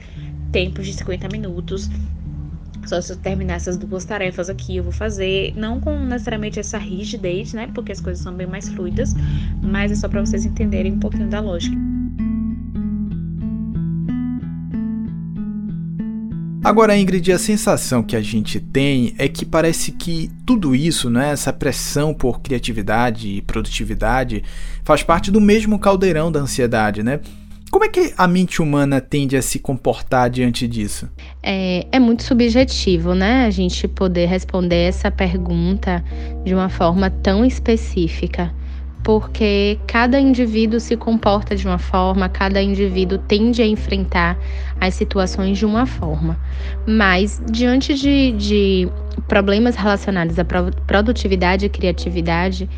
tempos 0.52 0.86
de 0.86 0.94
50 0.94 1.28
minutos. 1.30 1.90
Só 2.86 3.00
se 3.02 3.12
eu 3.12 3.18
terminar 3.18 3.56
essas 3.56 3.78
duas 3.78 4.06
tarefas 4.06 4.50
aqui, 4.50 4.78
eu 4.78 4.84
vou 4.84 4.92
fazer. 4.92 5.54
Não 5.56 5.80
com 5.80 5.98
necessariamente 6.00 6.60
essa 6.60 6.78
rigidez, 6.78 7.54
né? 7.54 7.70
Porque 7.74 7.92
as 7.92 8.02
coisas 8.02 8.24
são 8.24 8.34
bem 8.34 8.48
mais 8.48 8.70
fluidas. 8.70 9.14
Mas 9.62 9.92
é 9.92 9.96
só 9.96 10.08
para 10.08 10.22
vocês 10.22 10.46
entenderem 10.46 10.94
um 10.94 11.00
pouquinho 11.00 11.28
da 11.28 11.40
lógica. 11.40 11.89
Agora, 16.70 16.96
Ingrid, 16.96 17.32
a 17.32 17.40
sensação 17.40 18.04
que 18.04 18.16
a 18.16 18.22
gente 18.22 18.60
tem 18.60 19.16
é 19.18 19.28
que 19.28 19.44
parece 19.44 19.92
que 19.92 20.30
tudo 20.46 20.76
isso, 20.76 21.10
né, 21.10 21.32
essa 21.32 21.52
pressão 21.52 22.14
por 22.14 22.42
criatividade 22.42 23.28
e 23.28 23.42
produtividade, 23.42 24.44
faz 24.84 25.02
parte 25.02 25.32
do 25.32 25.42
mesmo 25.42 25.80
caldeirão 25.80 26.32
da 26.32 26.42
ansiedade, 26.42 27.02
né? 27.02 27.22
Como 27.72 27.86
é 27.86 27.88
que 27.88 28.14
a 28.16 28.28
mente 28.28 28.62
humana 28.62 29.02
tende 29.02 29.36
a 29.36 29.42
se 29.42 29.58
comportar 29.58 30.30
diante 30.30 30.68
disso? 30.68 31.10
É, 31.42 31.88
é 31.92 31.98
muito 31.98 32.22
subjetivo, 32.22 33.16
né? 33.16 33.48
A 33.48 33.50
gente 33.50 33.88
poder 33.88 34.28
responder 34.28 34.84
essa 34.84 35.10
pergunta 35.10 36.04
de 36.46 36.54
uma 36.54 36.70
forma 36.70 37.10
tão 37.10 37.44
específica 37.44 38.54
porque 39.10 39.80
cada 39.88 40.20
indivíduo 40.20 40.80
se 40.80 40.96
comporta 40.96 41.56
de 41.56 41.66
uma 41.66 41.80
forma, 41.80 42.30
cada 42.30 42.62
indivíduo 42.62 43.18
tende 43.18 43.60
a 43.60 43.66
enfrentar 43.66 44.38
as 44.80 44.94
situações 44.94 45.58
de 45.58 45.66
uma 45.66 45.88
forma. 45.88 46.40
Mas, 46.86 47.42
diante 47.50 47.96
de, 47.96 48.34
de 48.34 48.88
problemas 49.28 49.76
relacionados 49.76 50.38
à 50.38 50.46
produtividade 50.46 51.66
e 51.66 51.70
criatividade, 51.70 52.70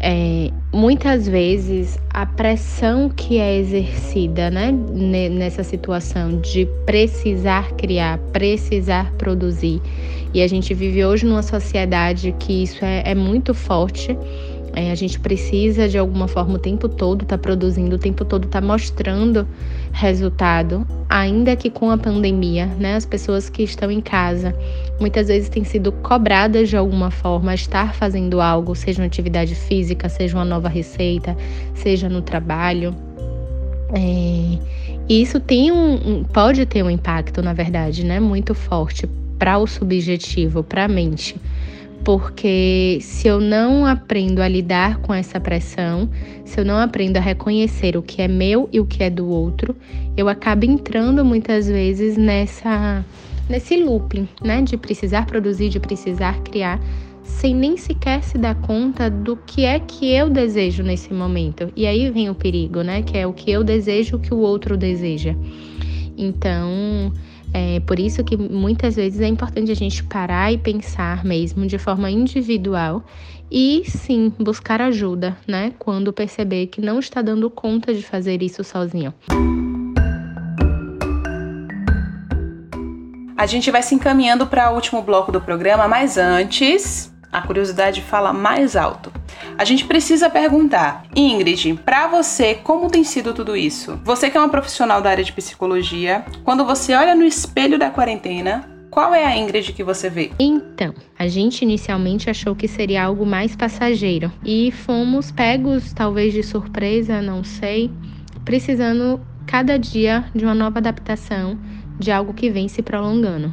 é, 0.00 0.50
muitas 0.72 1.28
vezes 1.28 1.96
a 2.10 2.26
pressão 2.26 3.08
que 3.08 3.38
é 3.38 3.58
exercida 3.58 4.50
né, 4.50 4.72
nessa 4.72 5.62
situação 5.62 6.40
de 6.40 6.66
precisar 6.86 7.70
criar, 7.74 8.18
precisar 8.32 9.12
produzir, 9.12 9.80
e 10.34 10.42
a 10.42 10.48
gente 10.48 10.74
vive 10.74 11.04
hoje 11.04 11.24
numa 11.24 11.42
sociedade 11.44 12.34
que 12.36 12.64
isso 12.64 12.84
é, 12.84 13.02
é 13.06 13.14
muito 13.14 13.54
forte 13.54 14.18
é, 14.74 14.90
a 14.90 14.94
gente 14.94 15.18
precisa, 15.18 15.88
de 15.88 15.98
alguma 15.98 16.28
forma, 16.28 16.54
o 16.54 16.58
tempo 16.58 16.88
todo 16.88 17.22
estar 17.22 17.36
tá 17.36 17.42
produzindo, 17.42 17.96
o 17.96 17.98
tempo 17.98 18.24
todo 18.24 18.44
estar 18.44 18.60
tá 18.60 18.66
mostrando 18.66 19.46
resultado, 19.92 20.86
ainda 21.08 21.56
que 21.56 21.70
com 21.70 21.90
a 21.90 21.98
pandemia, 21.98 22.66
né? 22.66 22.94
As 22.94 23.06
pessoas 23.06 23.48
que 23.48 23.62
estão 23.62 23.90
em 23.90 24.00
casa 24.00 24.54
muitas 25.00 25.28
vezes 25.28 25.48
têm 25.48 25.64
sido 25.64 25.90
cobradas 25.92 26.68
de 26.68 26.76
alguma 26.76 27.10
forma 27.10 27.52
a 27.52 27.54
estar 27.54 27.94
fazendo 27.94 28.40
algo, 28.40 28.74
seja 28.74 29.00
uma 29.00 29.06
atividade 29.06 29.54
física, 29.54 30.08
seja 30.08 30.36
uma 30.36 30.44
nova 30.44 30.68
receita, 30.68 31.36
seja 31.74 32.08
no 32.08 32.20
trabalho. 32.20 32.94
É, 33.92 34.58
e 35.08 35.22
isso 35.22 35.40
tem 35.40 35.72
um, 35.72 36.22
pode 36.24 36.66
ter 36.66 36.82
um 36.82 36.90
impacto, 36.90 37.42
na 37.42 37.52
verdade, 37.52 38.04
né? 38.04 38.20
Muito 38.20 38.54
forte 38.54 39.08
para 39.38 39.56
o 39.58 39.66
subjetivo, 39.66 40.62
para 40.62 40.84
a 40.84 40.88
mente 40.88 41.36
porque 42.04 42.98
se 43.00 43.28
eu 43.28 43.40
não 43.40 43.84
aprendo 43.84 44.40
a 44.40 44.48
lidar 44.48 44.98
com 44.98 45.12
essa 45.12 45.38
pressão, 45.38 46.08
se 46.44 46.60
eu 46.60 46.64
não 46.64 46.78
aprendo 46.78 47.16
a 47.16 47.20
reconhecer 47.20 47.96
o 47.96 48.02
que 48.02 48.22
é 48.22 48.28
meu 48.28 48.68
e 48.72 48.80
o 48.80 48.86
que 48.86 49.02
é 49.02 49.10
do 49.10 49.28
outro, 49.28 49.76
eu 50.16 50.28
acabo 50.28 50.64
entrando 50.64 51.24
muitas 51.24 51.68
vezes 51.68 52.16
nessa 52.16 53.04
nesse 53.48 53.82
looping, 53.82 54.28
né, 54.44 54.60
de 54.60 54.76
precisar 54.76 55.24
produzir, 55.24 55.70
de 55.70 55.80
precisar 55.80 56.38
criar, 56.42 56.78
sem 57.22 57.54
nem 57.54 57.76
sequer 57.76 58.22
se 58.22 58.36
dar 58.36 58.54
conta 58.54 59.08
do 59.08 59.36
que 59.36 59.64
é 59.64 59.78
que 59.80 60.12
eu 60.12 60.28
desejo 60.28 60.82
nesse 60.82 61.12
momento. 61.14 61.72
E 61.74 61.86
aí 61.86 62.10
vem 62.10 62.28
o 62.28 62.34
perigo, 62.34 62.82
né, 62.82 63.02
que 63.02 63.16
é 63.16 63.26
o 63.26 63.32
que 63.32 63.50
eu 63.50 63.64
desejo, 63.64 64.16
o 64.16 64.20
que 64.20 64.34
o 64.34 64.38
outro 64.38 64.76
deseja. 64.76 65.34
Então, 66.16 67.12
é 67.52 67.80
por 67.80 67.98
isso 67.98 68.22
que 68.22 68.36
muitas 68.36 68.96
vezes 68.96 69.20
é 69.20 69.26
importante 69.26 69.70
a 69.70 69.74
gente 69.74 70.02
parar 70.04 70.52
e 70.52 70.58
pensar 70.58 71.24
mesmo 71.24 71.66
de 71.66 71.78
forma 71.78 72.10
individual 72.10 73.02
e 73.50 73.82
sim 73.86 74.32
buscar 74.38 74.80
ajuda, 74.82 75.36
né? 75.46 75.72
Quando 75.78 76.12
perceber 76.12 76.66
que 76.66 76.80
não 76.80 76.98
está 76.98 77.22
dando 77.22 77.48
conta 77.48 77.94
de 77.94 78.02
fazer 78.02 78.42
isso 78.42 78.62
sozinho. 78.62 79.14
A 83.36 83.46
gente 83.46 83.70
vai 83.70 83.82
se 83.82 83.94
encaminhando 83.94 84.46
para 84.46 84.70
o 84.70 84.74
último 84.74 85.00
bloco 85.00 85.30
do 85.30 85.40
programa, 85.40 85.86
mas 85.86 86.18
antes, 86.18 87.14
a 87.32 87.40
curiosidade 87.40 88.02
fala 88.02 88.32
mais 88.32 88.74
alto. 88.74 89.12
A 89.58 89.64
gente 89.64 89.84
precisa 89.86 90.30
perguntar, 90.30 91.02
Ingrid, 91.16 91.74
para 91.84 92.06
você, 92.06 92.54
como 92.54 92.88
tem 92.88 93.02
sido 93.02 93.34
tudo 93.34 93.56
isso? 93.56 94.00
Você 94.04 94.30
que 94.30 94.36
é 94.36 94.40
uma 94.40 94.48
profissional 94.48 95.02
da 95.02 95.10
área 95.10 95.24
de 95.24 95.32
psicologia, 95.32 96.24
quando 96.44 96.64
você 96.64 96.94
olha 96.94 97.12
no 97.12 97.24
espelho 97.24 97.76
da 97.76 97.90
quarentena, 97.90 98.70
qual 98.88 99.12
é 99.12 99.24
a 99.24 99.36
Ingrid 99.36 99.72
que 99.72 99.82
você 99.82 100.08
vê? 100.08 100.30
Então, 100.38 100.94
a 101.18 101.26
gente 101.26 101.62
inicialmente 101.62 102.30
achou 102.30 102.54
que 102.54 102.68
seria 102.68 103.02
algo 103.02 103.26
mais 103.26 103.56
passageiro 103.56 104.30
e 104.44 104.70
fomos 104.70 105.32
pegos, 105.32 105.92
talvez 105.92 106.32
de 106.32 106.44
surpresa, 106.44 107.20
não 107.20 107.42
sei, 107.42 107.90
precisando 108.44 109.20
cada 109.44 109.76
dia 109.76 110.24
de 110.32 110.44
uma 110.44 110.54
nova 110.54 110.78
adaptação 110.78 111.58
de 111.98 112.12
algo 112.12 112.32
que 112.32 112.48
vem 112.48 112.68
se 112.68 112.80
prolongando. 112.80 113.52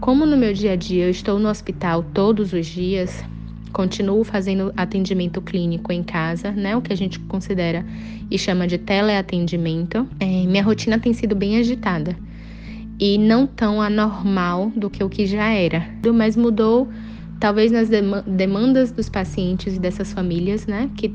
Como 0.00 0.26
no 0.26 0.36
meu 0.36 0.52
dia 0.52 0.72
a 0.72 0.76
dia 0.76 1.04
eu 1.04 1.10
estou 1.10 1.38
no 1.38 1.48
hospital 1.48 2.02
todos 2.12 2.52
os 2.52 2.66
dias, 2.66 3.24
continuo 3.76 4.24
fazendo 4.24 4.72
atendimento 4.74 5.42
clínico 5.42 5.92
em 5.92 6.02
casa, 6.02 6.50
né? 6.50 6.74
O 6.74 6.80
que 6.80 6.94
a 6.94 6.96
gente 6.96 7.20
considera 7.20 7.84
e 8.30 8.38
chama 8.38 8.66
de 8.66 8.78
teleatendimento. 8.78 10.08
É, 10.18 10.46
minha 10.46 10.64
rotina 10.64 10.98
tem 10.98 11.12
sido 11.12 11.36
bem 11.36 11.58
agitada 11.58 12.16
e 12.98 13.18
não 13.18 13.46
tão 13.46 13.82
anormal 13.82 14.72
do 14.74 14.88
que 14.88 15.04
o 15.04 15.10
que 15.10 15.26
já 15.26 15.50
era. 15.52 15.86
Mas 16.14 16.38
mudou 16.38 16.88
talvez 17.38 17.70
nas 17.70 17.90
demandas 18.26 18.90
dos 18.90 19.10
pacientes 19.10 19.76
e 19.76 19.78
dessas 19.78 20.10
famílias, 20.10 20.66
né? 20.66 20.88
Que 20.96 21.14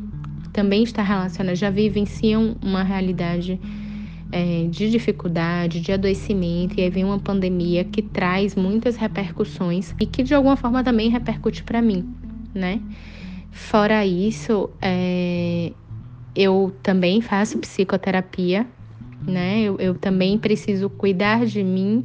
também 0.54 0.84
está 0.84 1.02
relacionada, 1.02 1.56
já 1.56 1.72
vivenciam 1.72 2.56
uma 2.62 2.84
realidade 2.84 3.60
é, 4.32 4.68
de 4.70 4.92
dificuldade, 4.92 5.82
de 5.82 5.92
adoecimento, 5.92 6.80
e 6.80 6.84
aí 6.84 6.92
vem 6.92 7.06
uma 7.06 7.18
pandemia 7.18 7.84
que 7.84 8.04
traz 8.04 8.56
muitas 8.56 8.98
repercussões 8.98 9.96
e 10.00 10.06
que 10.06 10.22
de 10.22 10.36
alguma 10.36 10.56
forma 10.56 10.84
também 10.84 11.10
repercute 11.10 11.64
para 11.64 11.82
mim, 11.82 12.08
né? 12.54 12.82
Fora 13.52 14.06
isso, 14.06 14.70
é, 14.82 15.72
eu 16.36 16.74
também 16.82 17.22
faço 17.22 17.58
psicoterapia, 17.60 18.66
né? 19.28 19.62
Eu, 19.62 19.78
eu 19.80 19.96
também 19.96 20.38
preciso 20.38 20.90
cuidar 20.90 21.46
de 21.46 21.64
mim, 21.64 22.04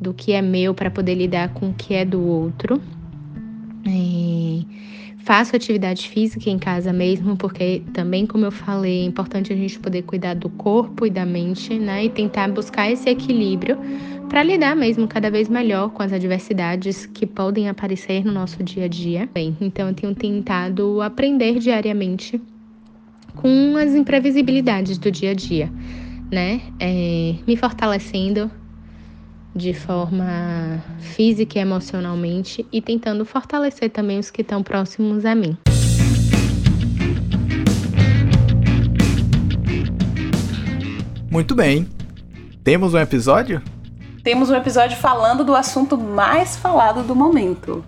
do 0.00 0.12
que 0.14 0.32
é 0.32 0.42
meu, 0.42 0.74
para 0.74 0.90
poder 0.90 1.14
lidar 1.14 1.50
com 1.50 1.70
o 1.70 1.74
que 1.74 1.94
é 1.94 2.04
do 2.04 2.20
outro. 2.20 2.80
É, 3.86 4.64
Faço 5.22 5.54
atividade 5.54 6.08
física 6.08 6.48
em 6.48 6.58
casa 6.58 6.92
mesmo, 6.92 7.36
porque 7.36 7.82
também, 7.92 8.26
como 8.26 8.46
eu 8.46 8.50
falei, 8.50 9.02
é 9.02 9.04
importante 9.04 9.52
a 9.52 9.56
gente 9.56 9.78
poder 9.78 10.02
cuidar 10.02 10.34
do 10.34 10.48
corpo 10.48 11.04
e 11.04 11.10
da 11.10 11.26
mente, 11.26 11.78
né? 11.78 12.06
E 12.06 12.08
tentar 12.08 12.48
buscar 12.48 12.90
esse 12.90 13.08
equilíbrio 13.08 13.78
para 14.30 14.44
lidar 14.44 14.76
mesmo 14.76 15.08
cada 15.08 15.28
vez 15.28 15.48
melhor 15.48 15.90
com 15.90 16.04
as 16.04 16.12
adversidades 16.12 17.04
que 17.04 17.26
podem 17.26 17.68
aparecer 17.68 18.24
no 18.24 18.30
nosso 18.30 18.62
dia 18.62 18.84
a 18.84 18.88
dia. 18.88 19.28
Bem, 19.34 19.56
então 19.60 19.88
eu 19.88 19.94
tenho 19.94 20.14
tentado 20.14 21.02
aprender 21.02 21.58
diariamente 21.58 22.40
com 23.34 23.76
as 23.76 23.92
imprevisibilidades 23.92 24.98
do 24.98 25.10
dia 25.10 25.32
a 25.32 25.34
dia, 25.34 25.68
né? 26.30 26.60
É, 26.78 27.34
me 27.44 27.56
fortalecendo 27.56 28.48
de 29.54 29.74
forma 29.74 30.80
física 31.00 31.58
e 31.58 31.62
emocionalmente 31.62 32.64
e 32.72 32.80
tentando 32.80 33.24
fortalecer 33.24 33.90
também 33.90 34.20
os 34.20 34.30
que 34.30 34.42
estão 34.42 34.62
próximos 34.62 35.24
a 35.24 35.34
mim. 35.34 35.56
Muito 41.28 41.52
bem. 41.56 41.88
Temos 42.62 42.94
um 42.94 42.98
episódio? 42.98 43.60
Temos 44.22 44.50
um 44.50 44.54
episódio 44.54 44.98
falando 44.98 45.42
do 45.42 45.54
assunto 45.54 45.96
mais 45.96 46.54
falado 46.56 47.02
do 47.02 47.16
momento. 47.16 47.82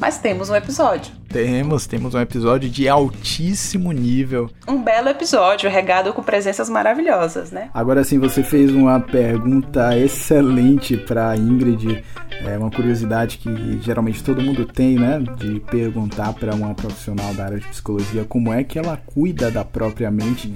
Mas 0.00 0.18
temos 0.18 0.48
um 0.50 0.56
episódio. 0.56 1.12
Temos, 1.28 1.86
temos 1.86 2.14
um 2.14 2.20
episódio 2.20 2.70
de 2.70 2.88
altíssimo 2.88 3.92
nível. 3.92 4.50
Um 4.66 4.82
belo 4.82 5.08
episódio, 5.08 5.70
regado 5.70 6.12
com 6.12 6.22
presenças 6.22 6.68
maravilhosas, 6.68 7.50
né? 7.50 7.70
Agora 7.72 8.02
sim, 8.02 8.18
você 8.18 8.42
fez 8.42 8.72
uma 8.72 8.98
pergunta 8.98 9.96
excelente 9.96 10.96
para 10.96 11.36
Ingrid. 11.36 12.02
É 12.44 12.58
uma 12.58 12.70
curiosidade 12.70 13.38
que 13.38 13.78
geralmente 13.80 14.22
todo 14.24 14.42
mundo 14.42 14.64
tem, 14.64 14.96
né? 14.96 15.22
De 15.36 15.60
perguntar 15.60 16.32
para 16.32 16.54
uma 16.54 16.74
profissional 16.74 17.32
da 17.34 17.44
área 17.44 17.60
de 17.60 17.68
psicologia 17.68 18.24
como 18.24 18.52
é 18.52 18.64
que 18.64 18.78
ela 18.78 18.96
cuida 18.96 19.50
da 19.50 19.64
própria 19.64 20.10
mente. 20.10 20.54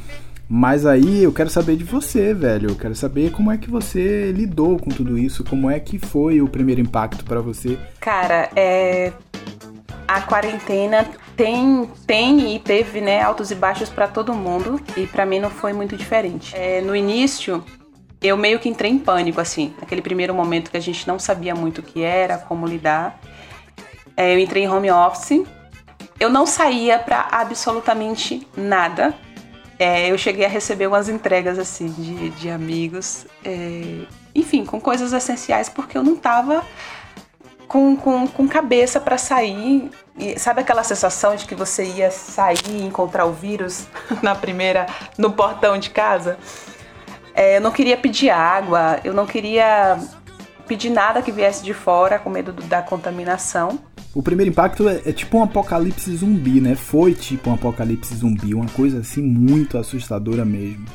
Mas 0.48 0.86
aí 0.86 1.22
eu 1.22 1.32
quero 1.32 1.50
saber 1.50 1.76
de 1.76 1.84
você, 1.84 2.32
velho. 2.32 2.70
Eu 2.70 2.76
quero 2.76 2.94
saber 2.94 3.30
como 3.32 3.52
é 3.52 3.58
que 3.58 3.70
você 3.70 4.32
lidou 4.32 4.78
com 4.78 4.88
tudo 4.88 5.18
isso, 5.18 5.44
como 5.44 5.70
é 5.70 5.78
que 5.78 5.98
foi 5.98 6.40
o 6.40 6.48
primeiro 6.48 6.80
impacto 6.80 7.24
para 7.24 7.40
você. 7.40 7.78
Cara, 8.00 8.48
é 8.56 9.12
a 10.08 10.22
quarentena 10.22 11.06
tem, 11.36 11.84
tem 12.06 12.56
e 12.56 12.58
teve, 12.58 12.98
né, 13.02 13.20
altos 13.20 13.50
e 13.50 13.54
baixos 13.54 13.90
para 13.90 14.08
todo 14.08 14.32
mundo 14.32 14.80
e 14.96 15.06
para 15.06 15.26
mim 15.26 15.38
não 15.38 15.50
foi 15.50 15.74
muito 15.74 15.98
diferente. 15.98 16.56
É, 16.56 16.80
no 16.80 16.96
início, 16.96 17.62
eu 18.22 18.34
meio 18.34 18.58
que 18.58 18.70
entrei 18.70 18.90
em 18.90 18.98
pânico, 18.98 19.38
assim, 19.38 19.74
naquele 19.78 20.00
primeiro 20.00 20.34
momento 20.34 20.70
que 20.70 20.78
a 20.78 20.80
gente 20.80 21.06
não 21.06 21.18
sabia 21.18 21.54
muito 21.54 21.78
o 21.78 21.82
que 21.82 22.02
era, 22.02 22.38
como 22.38 22.66
lidar. 22.66 23.20
É, 24.16 24.34
eu 24.34 24.38
entrei 24.38 24.64
em 24.64 24.68
home 24.68 24.90
office. 24.90 25.44
Eu 26.18 26.30
não 26.30 26.46
saía 26.46 26.98
para 26.98 27.28
absolutamente 27.30 28.44
nada. 28.56 29.14
É, 29.78 30.10
eu 30.10 30.18
cheguei 30.18 30.44
a 30.44 30.48
receber 30.48 30.86
umas 30.88 31.08
entregas 31.08 31.58
assim 31.58 31.86
de, 31.92 32.30
de 32.30 32.50
amigos, 32.50 33.26
é, 33.44 34.06
enfim, 34.34 34.64
com 34.64 34.80
coisas 34.80 35.12
essenciais, 35.12 35.68
porque 35.68 35.96
eu 35.96 36.02
não 36.02 36.16
tava 36.16 36.64
com, 37.68 37.96
com, 37.96 38.26
com 38.26 38.48
cabeça 38.48 38.98
para 38.98 39.16
sair. 39.16 39.90
E 40.18 40.36
sabe 40.36 40.62
aquela 40.62 40.82
sensação 40.82 41.36
de 41.36 41.46
que 41.46 41.54
você 41.54 41.84
ia 41.84 42.10
sair 42.10 42.58
e 42.68 42.82
encontrar 42.82 43.24
o 43.26 43.32
vírus 43.32 43.86
na 44.20 44.34
primeira, 44.34 44.86
no 45.16 45.32
portão 45.32 45.78
de 45.78 45.90
casa? 45.90 46.38
É, 47.32 47.58
eu 47.58 47.60
não 47.60 47.70
queria 47.70 47.96
pedir 47.96 48.30
água, 48.30 48.98
eu 49.04 49.14
não 49.14 49.26
queria 49.26 49.96
pedir 50.66 50.90
nada 50.90 51.22
que 51.22 51.30
viesse 51.30 51.62
de 51.62 51.72
fora 51.72 52.18
com 52.18 52.28
medo 52.28 52.52
da 52.52 52.82
contaminação. 52.82 53.78
O 54.14 54.22
primeiro 54.22 54.50
impacto 54.50 54.88
é, 54.88 55.02
é, 55.06 55.12
tipo 55.12 55.38
um 55.38 55.42
apocalipse 55.42 56.16
zumbi, 56.16 56.60
né? 56.60 56.74
Foi 56.74 57.14
tipo 57.14 57.50
um 57.50 57.54
apocalipse 57.54 58.14
zumbi, 58.14 58.54
uma 58.54 58.68
coisa 58.70 59.00
assim 59.00 59.22
muito 59.22 59.76
assustadora 59.76 60.44
mesmo. 60.44 60.86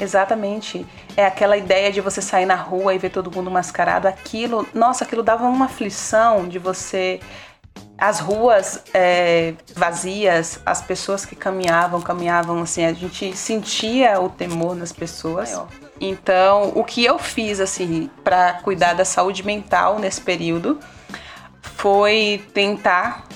Exatamente. 0.00 0.84
É 1.16 1.26
aquela 1.26 1.56
ideia 1.56 1.92
de 1.92 2.00
você 2.00 2.20
sair 2.20 2.46
na 2.46 2.56
rua 2.56 2.94
e 2.94 2.98
ver 2.98 3.10
todo 3.10 3.30
mundo 3.30 3.50
mascarado. 3.50 4.08
Aquilo, 4.08 4.66
nossa, 4.74 5.04
aquilo 5.04 5.22
dava 5.22 5.46
uma 5.46 5.66
aflição 5.66 6.48
de 6.48 6.58
você. 6.58 7.20
As 7.96 8.18
ruas 8.18 8.82
é, 8.92 9.54
vazias, 9.74 10.58
as 10.66 10.82
pessoas 10.82 11.24
que 11.24 11.36
caminhavam, 11.36 12.00
caminhavam 12.00 12.60
assim, 12.60 12.84
a 12.84 12.92
gente 12.92 13.36
sentia 13.36 14.20
o 14.20 14.28
temor 14.28 14.74
nas 14.74 14.92
pessoas. 14.92 15.60
Então, 16.00 16.72
o 16.74 16.82
que 16.82 17.04
eu 17.04 17.18
fiz 17.20 17.60
assim 17.60 18.10
para 18.24 18.54
cuidar 18.54 18.94
da 18.94 19.04
saúde 19.04 19.44
mental 19.44 20.00
nesse 20.00 20.20
período 20.20 20.78
foi 21.84 22.42
tentar 22.54 23.28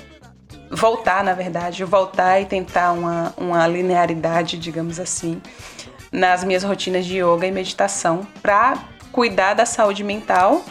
voltar, 0.70 1.22
na 1.22 1.34
verdade, 1.34 1.84
voltar 1.84 2.40
e 2.40 2.46
tentar 2.46 2.92
uma, 2.92 3.34
uma 3.36 3.66
linearidade, 3.66 4.56
digamos 4.56 4.98
assim, 4.98 5.42
nas 6.10 6.42
minhas 6.44 6.64
rotinas 6.64 7.04
de 7.04 7.18
yoga 7.18 7.46
e 7.46 7.52
meditação 7.52 8.26
para 8.40 8.78
cuidar 9.12 9.52
da 9.52 9.66
saúde 9.66 10.02
mental, 10.02 10.64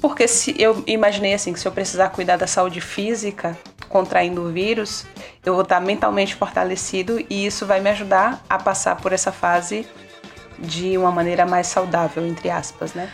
porque 0.00 0.26
se 0.26 0.60
eu 0.60 0.82
imaginei 0.84 1.32
assim 1.32 1.52
que 1.52 1.60
se 1.60 1.68
eu 1.68 1.70
precisar 1.70 2.08
cuidar 2.08 2.38
da 2.38 2.48
saúde 2.48 2.80
física, 2.80 3.56
contraindo 3.88 4.42
o 4.42 4.50
vírus, 4.50 5.06
eu 5.46 5.54
vou 5.54 5.62
estar 5.62 5.78
mentalmente 5.78 6.34
fortalecido 6.34 7.24
e 7.30 7.46
isso 7.46 7.64
vai 7.64 7.80
me 7.80 7.90
ajudar 7.90 8.42
a 8.50 8.58
passar 8.58 8.96
por 8.96 9.12
essa 9.12 9.30
fase 9.30 9.86
de 10.58 10.98
uma 10.98 11.12
maneira 11.12 11.46
mais 11.46 11.68
saudável, 11.68 12.26
entre 12.26 12.50
aspas, 12.50 12.94
né? 12.94 13.08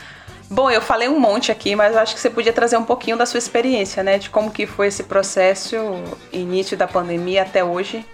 Bom, 0.51 0.71
eu 0.71 0.81
falei 0.81 1.09
um 1.09 1.21
monte 1.21 1.53
aqui, 1.53 1.77
mas 1.77 1.95
acho 1.95 2.15
que 2.15 2.21
você 2.21 2.31
podia 2.31 2.53
trazer 2.53 2.79
um 2.79 2.85
pouquinho 2.85 3.19
da 3.19 3.27
sua 3.27 3.39
experiência, 3.39 4.03
né? 4.03 4.19
De 4.19 4.31
como 4.31 4.51
que 4.51 4.67
foi 4.67 4.87
esse 4.87 5.03
processo, 5.03 5.77
início 6.33 6.77
da 6.77 6.89
pandemia 6.89 7.43
até 7.43 7.63
hoje. 7.63 8.05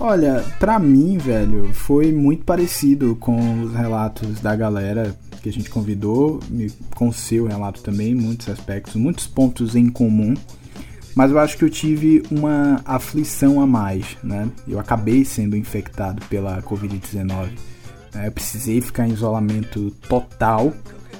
Olha, 0.00 0.44
para 0.58 0.78
mim, 0.78 1.18
velho, 1.18 1.72
foi 1.72 2.12
muito 2.12 2.44
parecido 2.44 3.16
com 3.16 3.62
os 3.62 3.74
relatos 3.74 4.40
da 4.40 4.56
galera 4.56 5.14
que 5.42 5.48
a 5.48 5.52
gente 5.52 5.70
convidou, 5.70 6.40
com 6.94 7.08
o 7.08 7.12
seu 7.12 7.46
relato 7.46 7.82
também, 7.82 8.14
muitos 8.14 8.48
aspectos, 8.48 8.94
muitos 8.94 9.26
pontos 9.26 9.76
em 9.76 9.88
comum. 9.88 10.34
Mas 11.14 11.30
eu 11.30 11.38
acho 11.38 11.56
que 11.56 11.64
eu 11.64 11.70
tive 11.70 12.22
uma 12.30 12.80
aflição 12.84 13.60
a 13.60 13.66
mais, 13.66 14.16
né? 14.22 14.48
Eu 14.66 14.78
acabei 14.78 15.24
sendo 15.24 15.56
infectado 15.56 16.22
pela 16.26 16.60
Covid-19. 16.62 17.48
Né? 18.14 18.26
Eu 18.26 18.32
precisei 18.32 18.80
ficar 18.80 19.06
em 19.06 19.12
isolamento 19.12 19.90
total 20.08 20.74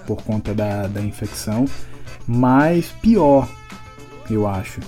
por 0.07 0.23
conta 0.23 0.55
da, 0.55 0.87
da 0.87 1.01
infecção. 1.01 1.67
Mas 2.27 2.87
pior, 3.03 3.49
eu 4.31 4.47
acho. 4.47 4.81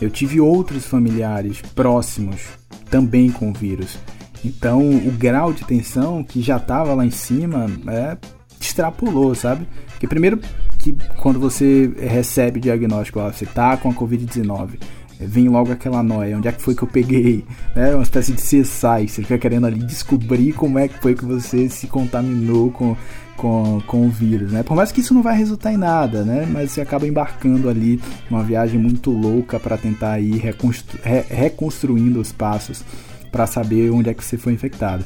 Eu 0.00 0.10
tive 0.10 0.40
outros 0.40 0.86
familiares 0.86 1.62
próximos 1.74 2.42
também 2.90 3.30
com 3.30 3.50
o 3.50 3.54
vírus. 3.54 3.98
Então 4.44 4.80
o 4.80 5.10
grau 5.10 5.52
de 5.52 5.64
tensão 5.64 6.22
que 6.22 6.42
já 6.42 6.56
estava 6.56 6.94
lá 6.94 7.04
em 7.04 7.10
cima 7.10 7.66
é, 7.88 8.16
extrapolou, 8.60 9.34
sabe? 9.34 9.66
Porque 9.88 10.06
primeiro 10.06 10.38
que 10.78 10.94
quando 11.18 11.40
você 11.40 11.92
recebe 11.98 12.58
o 12.58 12.62
diagnóstico, 12.62 13.18
ó, 13.18 13.32
você 13.32 13.46
tá 13.46 13.76
com 13.76 13.88
a 13.88 13.94
Covid-19, 13.94 14.78
vem 15.18 15.48
logo 15.48 15.72
aquela 15.72 16.02
noia, 16.02 16.36
onde 16.36 16.48
é 16.48 16.52
que 16.52 16.60
foi 16.60 16.74
que 16.74 16.82
eu 16.82 16.88
peguei, 16.88 17.44
né? 17.74 17.94
Uma 17.94 18.02
espécie 18.02 18.32
de 18.32 18.42
CSI, 18.42 19.08
você 19.08 19.22
fica 19.22 19.38
querendo 19.38 19.66
ali 19.66 19.80
descobrir 19.80 20.52
como 20.52 20.78
é 20.78 20.88
que 20.88 20.98
foi 21.00 21.14
que 21.14 21.24
você 21.24 21.68
se 21.68 21.86
contaminou 21.86 22.70
com, 22.70 22.96
com, 23.36 23.80
com 23.86 24.06
o 24.06 24.10
vírus, 24.10 24.52
né? 24.52 24.62
Por 24.62 24.76
mais 24.76 24.92
que 24.92 25.00
isso 25.00 25.14
não 25.14 25.22
vai 25.22 25.36
resultar 25.36 25.72
em 25.72 25.76
nada, 25.76 26.24
né? 26.24 26.46
Mas 26.50 26.72
você 26.72 26.80
acaba 26.80 27.06
embarcando 27.06 27.68
ali 27.68 28.00
numa 28.30 28.42
viagem 28.42 28.78
muito 28.78 29.10
louca 29.10 29.58
para 29.58 29.76
tentar 29.76 30.20
ir 30.20 30.36
reconstru 30.36 30.98
re 31.02 31.24
reconstruindo 31.28 32.20
os 32.20 32.32
passos 32.32 32.84
para 33.30 33.46
saber 33.46 33.90
onde 33.90 34.10
é 34.10 34.14
que 34.14 34.24
você 34.24 34.36
foi 34.36 34.52
infectado. 34.52 35.04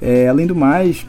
É, 0.00 0.28
além 0.28 0.46
do 0.46 0.54
mais, 0.54 1.06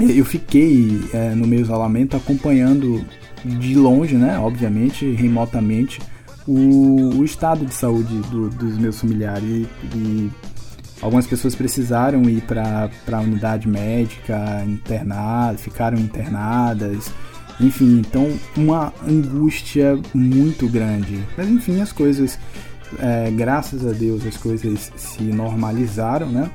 eu 0.00 0.24
fiquei 0.24 1.00
é, 1.12 1.34
no 1.34 1.46
meu 1.46 1.60
isolamento 1.60 2.16
acompanhando 2.16 3.04
de 3.44 3.74
longe, 3.74 4.16
né? 4.16 4.38
Obviamente, 4.38 5.10
remotamente, 5.12 6.00
o, 6.46 7.18
o 7.18 7.24
estado 7.24 7.64
de 7.64 7.74
saúde 7.74 8.14
do, 8.30 8.48
dos 8.50 8.78
meus 8.78 9.00
familiares 9.00 9.44
e, 9.44 9.66
e 9.96 10.30
algumas 11.00 11.26
pessoas 11.26 11.54
precisaram 11.54 12.22
ir 12.28 12.42
para 12.42 12.90
a 13.12 13.20
unidade 13.20 13.68
médica, 13.68 14.64
internadas, 14.66 15.60
ficaram 15.60 15.98
internadas, 15.98 17.12
enfim, 17.60 18.00
então 18.00 18.32
uma 18.56 18.92
angústia 19.06 19.98
muito 20.14 20.68
grande. 20.68 21.24
Mas 21.36 21.48
enfim, 21.48 21.80
as 21.80 21.92
coisas, 21.92 22.38
é, 22.98 23.30
graças 23.30 23.86
a 23.86 23.92
Deus, 23.92 24.26
as 24.26 24.36
coisas 24.36 24.92
se 24.96 25.22
normalizaram, 25.22 26.28
né? 26.28 26.50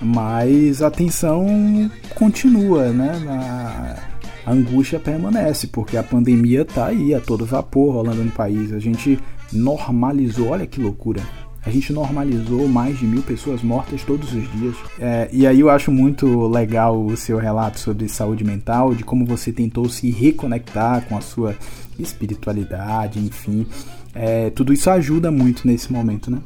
Mas 0.00 0.80
a 0.80 0.90
tensão 0.90 1.90
continua, 2.14 2.90
né? 2.90 3.12
A, 3.28 4.07
a 4.48 4.52
angústia 4.52 4.98
permanece, 4.98 5.66
porque 5.66 5.94
a 5.98 6.02
pandemia 6.02 6.64
tá 6.64 6.86
aí 6.86 7.14
a 7.14 7.20
todo 7.20 7.44
vapor 7.44 7.96
rolando 7.96 8.24
no 8.24 8.30
país. 8.30 8.72
A 8.72 8.78
gente 8.78 9.18
normalizou, 9.52 10.48
olha 10.48 10.66
que 10.66 10.80
loucura. 10.80 11.20
A 11.66 11.70
gente 11.70 11.92
normalizou 11.92 12.66
mais 12.66 12.98
de 12.98 13.04
mil 13.04 13.22
pessoas 13.22 13.62
mortas 13.62 14.02
todos 14.04 14.32
os 14.32 14.50
dias. 14.52 14.74
É, 14.98 15.28
e 15.30 15.46
aí 15.46 15.60
eu 15.60 15.68
acho 15.68 15.92
muito 15.92 16.46
legal 16.46 17.04
o 17.04 17.14
seu 17.14 17.36
relato 17.36 17.78
sobre 17.78 18.08
saúde 18.08 18.42
mental, 18.42 18.94
de 18.94 19.04
como 19.04 19.26
você 19.26 19.52
tentou 19.52 19.86
se 19.86 20.10
reconectar 20.10 21.02
com 21.06 21.18
a 21.18 21.20
sua 21.20 21.54
espiritualidade, 21.98 23.18
enfim. 23.18 23.66
É, 24.14 24.48
tudo 24.48 24.72
isso 24.72 24.88
ajuda 24.88 25.30
muito 25.30 25.66
nesse 25.66 25.92
momento, 25.92 26.30
né? 26.30 26.38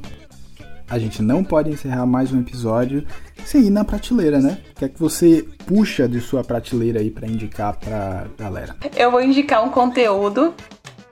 A 0.93 0.99
gente 0.99 1.23
não 1.23 1.43
pode 1.43 1.71
encerrar 1.71 2.05
mais 2.05 2.35
um 2.35 2.41
episódio 2.41 3.07
sem 3.47 3.63
ir 3.63 3.71
na 3.71 3.83
prateleira, 3.83 4.41
né? 4.41 4.59
O 4.73 4.79
que 4.79 4.85
é 4.85 4.89
que 4.91 4.99
você 5.01 5.43
puxa 5.65 6.07
de 6.07 6.21
sua 6.21 6.45
prateleira 6.45 7.01
aí 7.01 7.11
para 7.11 7.27
indicar 7.27 7.75
pra 7.79 8.27
galera? 8.39 8.77
Eu 8.95 9.11
vou 9.11 9.23
indicar 9.23 9.65
um 9.65 9.71
conteúdo 9.71 10.55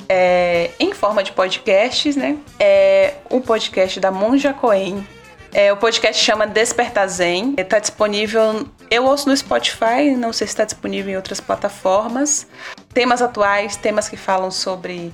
é, 0.07 0.73
em 0.79 0.93
forma 0.93 1.23
de 1.23 1.33
podcasts, 1.33 2.15
né? 2.15 2.37
É 2.59 3.15
o 3.31 3.41
podcast 3.41 3.99
da 3.99 4.11
Monja 4.11 4.53
Coen. 4.53 5.03
É, 5.51 5.73
o 5.73 5.79
podcast 5.79 6.23
chama 6.23 6.47
Despertar 6.47 7.09
Zen. 7.09 7.55
Está 7.57 7.79
disponível. 7.79 8.69
Eu 8.91 9.07
ouço 9.07 9.31
no 9.31 9.35
Spotify, 9.35 10.15
não 10.15 10.31
sei 10.35 10.47
se 10.47 10.53
está 10.53 10.65
disponível 10.67 11.11
em 11.11 11.17
outras 11.17 11.41
plataformas. 11.41 12.47
Temas 12.93 13.23
atuais, 13.23 13.77
temas 13.77 14.11
que 14.11 14.17
falam 14.19 14.51
sobre, 14.51 15.11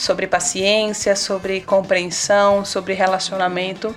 sobre 0.00 0.26
paciência, 0.26 1.14
sobre 1.14 1.60
compreensão, 1.60 2.64
sobre 2.64 2.94
relacionamento. 2.94 3.94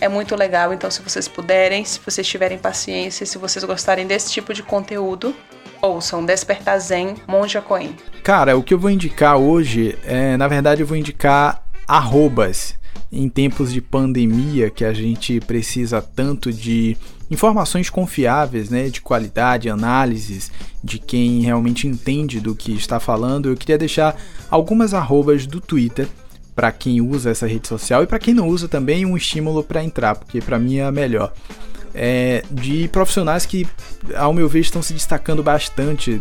É 0.00 0.08
muito 0.08 0.34
legal, 0.34 0.72
então 0.72 0.90
se 0.90 1.00
vocês 1.00 1.28
puderem, 1.28 1.84
se 1.84 2.00
vocês 2.04 2.26
tiverem 2.26 2.58
paciência, 2.58 3.24
se 3.24 3.38
vocês 3.38 3.64
gostarem 3.64 4.04
desse 4.04 4.32
tipo 4.32 4.52
de 4.52 4.64
conteúdo, 4.64 5.32
ouçam 5.80 6.26
Despertar 6.26 6.80
Zen, 6.80 7.14
Monja 7.28 7.62
Coen. 7.62 7.94
Cara, 8.24 8.56
o 8.56 8.64
que 8.64 8.74
eu 8.74 8.78
vou 8.78 8.90
indicar 8.90 9.36
hoje, 9.36 9.96
é, 10.04 10.36
na 10.36 10.48
verdade 10.48 10.80
eu 10.80 10.86
vou 10.88 10.96
indicar 10.96 11.62
arrobas 11.86 12.74
em 13.12 13.28
tempos 13.28 13.72
de 13.72 13.80
pandemia 13.80 14.70
que 14.70 14.84
a 14.84 14.92
gente 14.92 15.38
precisa 15.38 16.02
tanto 16.02 16.52
de 16.52 16.96
informações 17.34 17.90
confiáveis, 17.90 18.70
né, 18.70 18.88
de 18.88 19.00
qualidade, 19.00 19.68
análises 19.68 20.50
de 20.82 20.98
quem 20.98 21.42
realmente 21.42 21.86
entende 21.86 22.40
do 22.40 22.54
que 22.54 22.72
está 22.72 22.98
falando. 22.98 23.48
Eu 23.48 23.56
queria 23.56 23.76
deixar 23.76 24.16
algumas 24.50 24.94
arrobas 24.94 25.46
do 25.46 25.60
Twitter 25.60 26.08
para 26.54 26.70
quem 26.70 27.00
usa 27.00 27.30
essa 27.30 27.46
rede 27.46 27.66
social 27.66 28.02
e 28.02 28.06
para 28.06 28.18
quem 28.18 28.32
não 28.32 28.48
usa 28.48 28.68
também 28.68 29.04
um 29.04 29.16
estímulo 29.16 29.62
para 29.62 29.82
entrar, 29.82 30.14
porque 30.14 30.40
para 30.40 30.58
mim 30.58 30.76
é 30.76 30.84
a 30.84 30.92
melhor. 30.92 31.32
É, 31.94 32.42
de 32.50 32.88
profissionais 32.88 33.46
que, 33.46 33.66
ao 34.16 34.32
meu 34.32 34.48
ver, 34.48 34.60
estão 34.60 34.82
se 34.82 34.92
destacando 34.92 35.42
bastante 35.42 36.20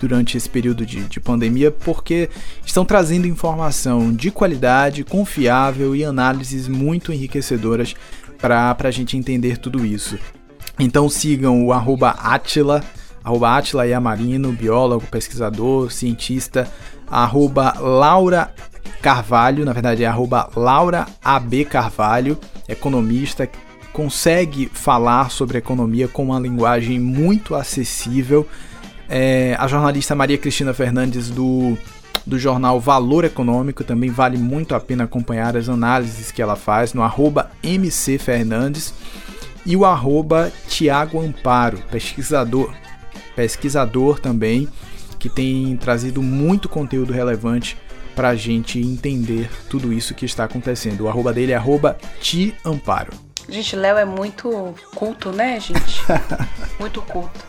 durante 0.00 0.36
esse 0.36 0.48
período 0.48 0.84
de, 0.84 1.04
de 1.04 1.20
pandemia, 1.20 1.70
porque 1.70 2.28
estão 2.64 2.84
trazendo 2.84 3.26
informação 3.26 4.12
de 4.12 4.30
qualidade, 4.30 5.04
confiável 5.04 5.94
e 5.94 6.04
análises 6.04 6.68
muito 6.68 7.12
enriquecedoras 7.12 7.94
para 8.38 8.76
a 8.78 8.90
gente 8.90 9.16
entender 9.16 9.56
tudo 9.56 9.86
isso. 9.86 10.18
Então 10.78 11.08
sigam 11.08 11.64
o 11.64 11.72
arroba 11.72 12.10
Atila, 12.10 12.82
arroba 13.22 13.56
Atila 13.56 13.86
Yamarino, 13.86 14.52
biólogo, 14.52 15.06
pesquisador, 15.06 15.90
cientista, 15.90 16.68
arroba 17.08 17.74
Laura 17.78 18.52
Carvalho, 19.00 19.64
na 19.64 19.72
verdade 19.72 20.02
é 20.02 20.06
arroba 20.06 20.50
Laura 20.56 21.06
AB 21.22 21.64
Carvalho, 21.66 22.38
economista, 22.68 23.48
consegue 23.92 24.68
falar 24.72 25.30
sobre 25.30 25.58
economia 25.58 26.08
com 26.08 26.24
uma 26.24 26.40
linguagem 26.40 26.98
muito 26.98 27.54
acessível. 27.54 28.48
É, 29.08 29.54
a 29.58 29.68
jornalista 29.68 30.14
Maria 30.14 30.38
Cristina 30.38 30.74
Fernandes 30.74 31.30
do, 31.30 31.76
do 32.26 32.38
jornal 32.38 32.80
Valor 32.80 33.24
Econômico, 33.24 33.84
também 33.84 34.10
vale 34.10 34.38
muito 34.38 34.74
a 34.74 34.80
pena 34.80 35.04
acompanhar 35.04 35.56
as 35.56 35.68
análises 35.68 36.32
que 36.32 36.42
ela 36.42 36.56
faz 36.56 36.94
no 36.94 37.02
arroba 37.02 37.50
MC 37.62 38.18
Fernandes 38.18 38.92
e 39.66 39.76
o 39.76 39.84
arroba 39.84 40.52
Tiago 40.68 41.20
Amparo, 41.20 41.78
pesquisador, 41.90 42.72
pesquisador 43.34 44.20
também, 44.20 44.68
que 45.18 45.28
tem 45.28 45.76
trazido 45.76 46.22
muito 46.22 46.68
conteúdo 46.68 47.12
relevante 47.12 47.76
para 48.14 48.28
a 48.28 48.34
gente 48.34 48.78
entender 48.78 49.50
tudo 49.68 49.92
isso 49.92 50.14
que 50.14 50.24
está 50.24 50.44
acontecendo. 50.44 51.02
O 51.02 51.08
arroba 51.08 51.32
dele 51.32 51.52
é 51.52 51.56
arroba 51.56 51.96
Ti 52.20 52.54
Amparo. 52.64 53.12
Gente, 53.48 53.76
Léo 53.76 53.98
é 53.98 54.04
muito 54.04 54.74
culto, 54.94 55.30
né, 55.30 55.60
gente? 55.60 56.00
muito 56.78 57.02
culto. 57.02 57.44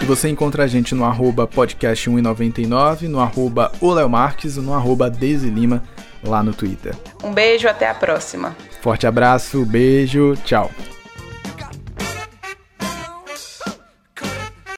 E 0.00 0.04
você 0.04 0.28
encontra 0.28 0.64
a 0.64 0.66
gente 0.66 0.94
no 0.94 1.04
arroba 1.04 1.46
podcast199, 1.46 3.08
no 3.08 3.20
arroba 3.20 3.72
Marques 4.08 4.56
no 4.56 4.72
arroba 4.72 5.08
Lima 5.08 5.82
lá 6.22 6.42
no 6.42 6.54
Twitter. 6.54 6.94
Um 7.22 7.32
beijo, 7.32 7.68
até 7.68 7.88
a 7.88 7.94
próxima. 7.94 8.56
Forte 8.86 9.04
abraço, 9.04 9.64
beijo, 9.64 10.36
tchau. 10.44 10.70